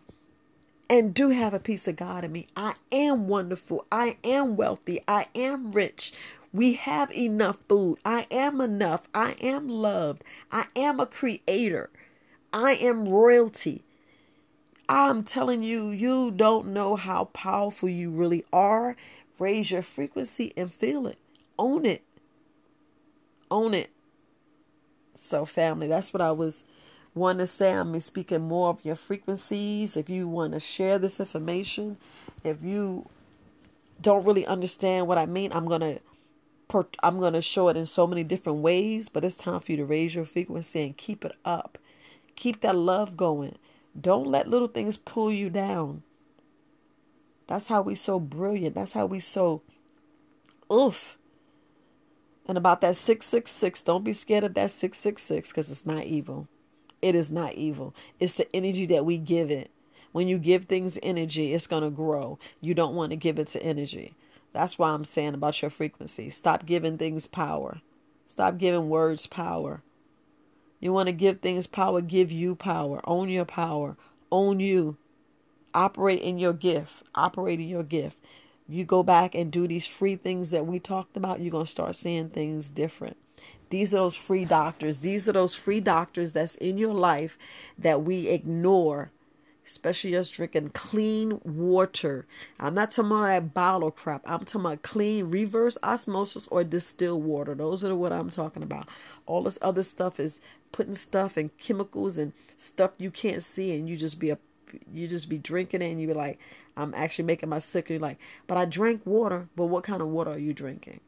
and 0.88 1.14
do 1.14 1.28
have 1.28 1.54
a 1.54 1.60
piece 1.60 1.86
of 1.86 1.96
God 1.96 2.24
in 2.24 2.32
me. 2.32 2.48
I 2.56 2.74
am 2.90 3.28
wonderful. 3.28 3.86
I 3.92 4.16
am 4.24 4.56
wealthy. 4.56 5.02
I 5.06 5.26
am 5.34 5.70
rich. 5.70 6.12
We 6.52 6.74
have 6.74 7.12
enough 7.12 7.58
food. 7.68 7.98
I 8.04 8.26
am 8.30 8.60
enough. 8.60 9.06
I 9.14 9.36
am 9.40 9.68
loved. 9.68 10.24
I 10.50 10.66
am 10.74 10.98
a 10.98 11.06
creator. 11.06 11.90
I 12.54 12.72
am 12.74 13.08
royalty. 13.08 13.84
I'm 14.88 15.22
telling 15.22 15.62
you, 15.62 15.88
you 15.88 16.30
don't 16.30 16.68
know 16.68 16.96
how 16.96 17.24
powerful 17.26 17.88
you 17.88 18.10
really 18.10 18.44
are. 18.52 18.96
Raise 19.38 19.70
your 19.70 19.82
frequency 19.82 20.52
and 20.56 20.72
feel 20.72 21.06
it. 21.06 21.18
Own 21.58 21.86
it. 21.86 22.02
Own 23.50 23.74
it. 23.74 23.90
So, 25.14 25.44
family, 25.44 25.86
that's 25.86 26.12
what 26.12 26.20
I 26.20 26.32
was 26.32 26.64
want 27.14 27.38
to 27.40 27.46
say, 27.46 27.72
I'm 27.72 27.98
speaking 28.00 28.42
more 28.42 28.70
of 28.70 28.84
your 28.84 28.96
frequencies. 28.96 29.96
If 29.96 30.08
you 30.08 30.28
want 30.28 30.52
to 30.52 30.60
share 30.60 30.98
this 30.98 31.20
information, 31.20 31.98
if 32.42 32.64
you 32.64 33.08
don't 34.00 34.24
really 34.26 34.46
understand 34.46 35.06
what 35.06 35.18
I 35.18 35.26
mean, 35.26 35.52
I'm 35.52 35.66
gonna 35.66 35.98
I'm 37.02 37.20
gonna 37.20 37.42
show 37.42 37.68
it 37.68 37.76
in 37.76 37.84
so 37.84 38.06
many 38.06 38.24
different 38.24 38.60
ways. 38.60 39.08
But 39.08 39.24
it's 39.24 39.36
time 39.36 39.60
for 39.60 39.72
you 39.72 39.76
to 39.78 39.84
raise 39.84 40.14
your 40.14 40.24
frequency 40.24 40.82
and 40.82 40.96
keep 40.96 41.24
it 41.24 41.36
up. 41.44 41.78
Keep 42.34 42.62
that 42.62 42.76
love 42.76 43.16
going. 43.16 43.56
Don't 43.98 44.26
let 44.26 44.48
little 44.48 44.68
things 44.68 44.96
pull 44.96 45.30
you 45.30 45.50
down. 45.50 46.02
That's 47.46 47.66
how 47.66 47.82
we 47.82 47.94
so 47.94 48.18
brilliant. 48.18 48.74
That's 48.74 48.94
how 48.94 49.04
we 49.04 49.20
so 49.20 49.60
oof. 50.72 51.18
And 52.46 52.58
about 52.58 52.80
that 52.80 52.96
666, 52.96 53.82
don't 53.82 54.02
be 54.02 54.12
scared 54.12 54.44
of 54.44 54.54
that 54.54 54.70
666 54.70 55.50
because 55.50 55.70
it's 55.70 55.86
not 55.86 56.04
evil. 56.04 56.48
It 57.02 57.14
is 57.16 57.30
not 57.30 57.54
evil. 57.54 57.94
It's 58.20 58.34
the 58.34 58.54
energy 58.54 58.86
that 58.86 59.04
we 59.04 59.18
give 59.18 59.50
it. 59.50 59.70
When 60.12 60.28
you 60.28 60.38
give 60.38 60.66
things 60.66 60.98
energy, 61.02 61.52
it's 61.52 61.66
going 61.66 61.82
to 61.82 61.90
grow. 61.90 62.38
You 62.60 62.74
don't 62.74 62.94
want 62.94 63.10
to 63.10 63.16
give 63.16 63.38
it 63.38 63.48
to 63.48 63.62
energy. 63.62 64.14
That's 64.52 64.78
why 64.78 64.90
I'm 64.90 65.04
saying 65.04 65.34
about 65.34 65.60
your 65.60 65.70
frequency. 65.70 66.30
Stop 66.30 66.66
giving 66.66 66.98
things 66.98 67.26
power. 67.26 67.80
Stop 68.28 68.58
giving 68.58 68.88
words 68.88 69.26
power. 69.26 69.82
You 70.80 70.92
want 70.92 71.06
to 71.06 71.12
give 71.12 71.40
things 71.40 71.66
power, 71.66 72.00
give 72.00 72.30
you 72.30 72.54
power. 72.54 73.00
Own 73.04 73.28
your 73.28 73.44
power. 73.44 73.96
Own 74.30 74.60
you. 74.60 74.96
Operate 75.74 76.20
in 76.20 76.38
your 76.38 76.52
gift. 76.52 77.02
Operate 77.14 77.60
in 77.60 77.68
your 77.68 77.82
gift. 77.82 78.18
You 78.68 78.84
go 78.84 79.02
back 79.02 79.34
and 79.34 79.50
do 79.50 79.66
these 79.66 79.86
free 79.86 80.16
things 80.16 80.50
that 80.50 80.66
we 80.66 80.78
talked 80.78 81.16
about, 81.16 81.40
you're 81.40 81.50
going 81.50 81.66
to 81.66 81.70
start 81.70 81.96
seeing 81.96 82.30
things 82.30 82.68
different. 82.68 83.16
These 83.72 83.94
are 83.94 83.98
those 83.98 84.16
free 84.16 84.44
doctors. 84.44 85.00
These 85.00 85.30
are 85.30 85.32
those 85.32 85.54
free 85.54 85.80
doctors 85.80 86.34
that's 86.34 86.56
in 86.56 86.76
your 86.76 86.92
life 86.92 87.38
that 87.78 88.02
we 88.02 88.28
ignore 88.28 89.10
especially 89.66 90.10
just 90.10 90.34
drinking 90.34 90.68
clean 90.70 91.40
water. 91.44 92.26
I'm 92.58 92.74
not 92.74 92.90
talking 92.90 93.12
about 93.12 93.28
that 93.28 93.54
bottle 93.54 93.90
crap. 93.90 94.22
I'm 94.26 94.40
talking 94.40 94.60
about 94.62 94.82
clean 94.82 95.30
reverse 95.30 95.78
osmosis 95.82 96.48
or 96.48 96.64
distilled 96.64 97.24
water. 97.24 97.54
Those 97.54 97.84
are 97.84 97.94
what 97.94 98.12
I'm 98.12 98.28
talking 98.28 98.62
about. 98.62 98.88
All 99.24 99.44
this 99.44 99.60
other 99.62 99.82
stuff 99.84 100.18
is 100.18 100.40
putting 100.72 100.94
stuff 100.94 101.36
and 101.36 101.56
chemicals 101.58 102.18
and 102.18 102.32
stuff 102.58 102.90
you 102.98 103.10
can't 103.10 103.42
see, 103.42 103.74
and 103.74 103.88
you 103.88 103.96
just 103.96 104.18
be 104.18 104.30
a 104.30 104.38
you 104.92 105.06
just 105.06 105.28
be 105.28 105.38
drinking 105.38 105.80
it, 105.80 105.92
and 105.92 106.00
you 106.00 106.08
be 106.08 106.14
like, 106.14 106.38
I'm 106.76 106.92
actually 106.94 107.24
making 107.24 107.48
my 107.48 107.60
sick. 107.60 107.88
And 107.88 108.00
you're 108.00 108.08
like, 108.08 108.18
but 108.46 108.58
I 108.58 108.64
drank 108.64 109.06
water. 109.06 109.48
But 109.54 109.66
what 109.66 109.84
kind 109.84 110.02
of 110.02 110.08
water 110.08 110.32
are 110.32 110.38
you 110.38 110.52
drinking? 110.52 111.00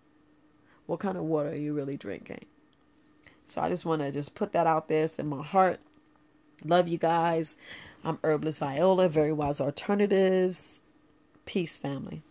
What 0.86 1.00
kind 1.00 1.18
of 1.18 1.24
water 1.24 1.50
are 1.50 1.56
you 1.56 1.74
really 1.74 1.96
drinking? 1.96 2.44
So 3.44 3.60
I 3.60 3.68
just 3.68 3.84
want 3.84 4.02
to 4.02 4.10
just 4.10 4.34
put 4.34 4.52
that 4.52 4.66
out 4.66 4.88
there. 4.88 5.04
It's 5.04 5.18
in 5.18 5.28
my 5.28 5.42
heart. 5.42 5.80
Love 6.64 6.88
you 6.88 6.98
guys. 6.98 7.56
I'm 8.04 8.18
Herbalist 8.22 8.60
Viola, 8.60 9.08
Very 9.08 9.32
Wise 9.32 9.60
Alternatives. 9.60 10.80
Peace, 11.46 11.78
family. 11.78 12.22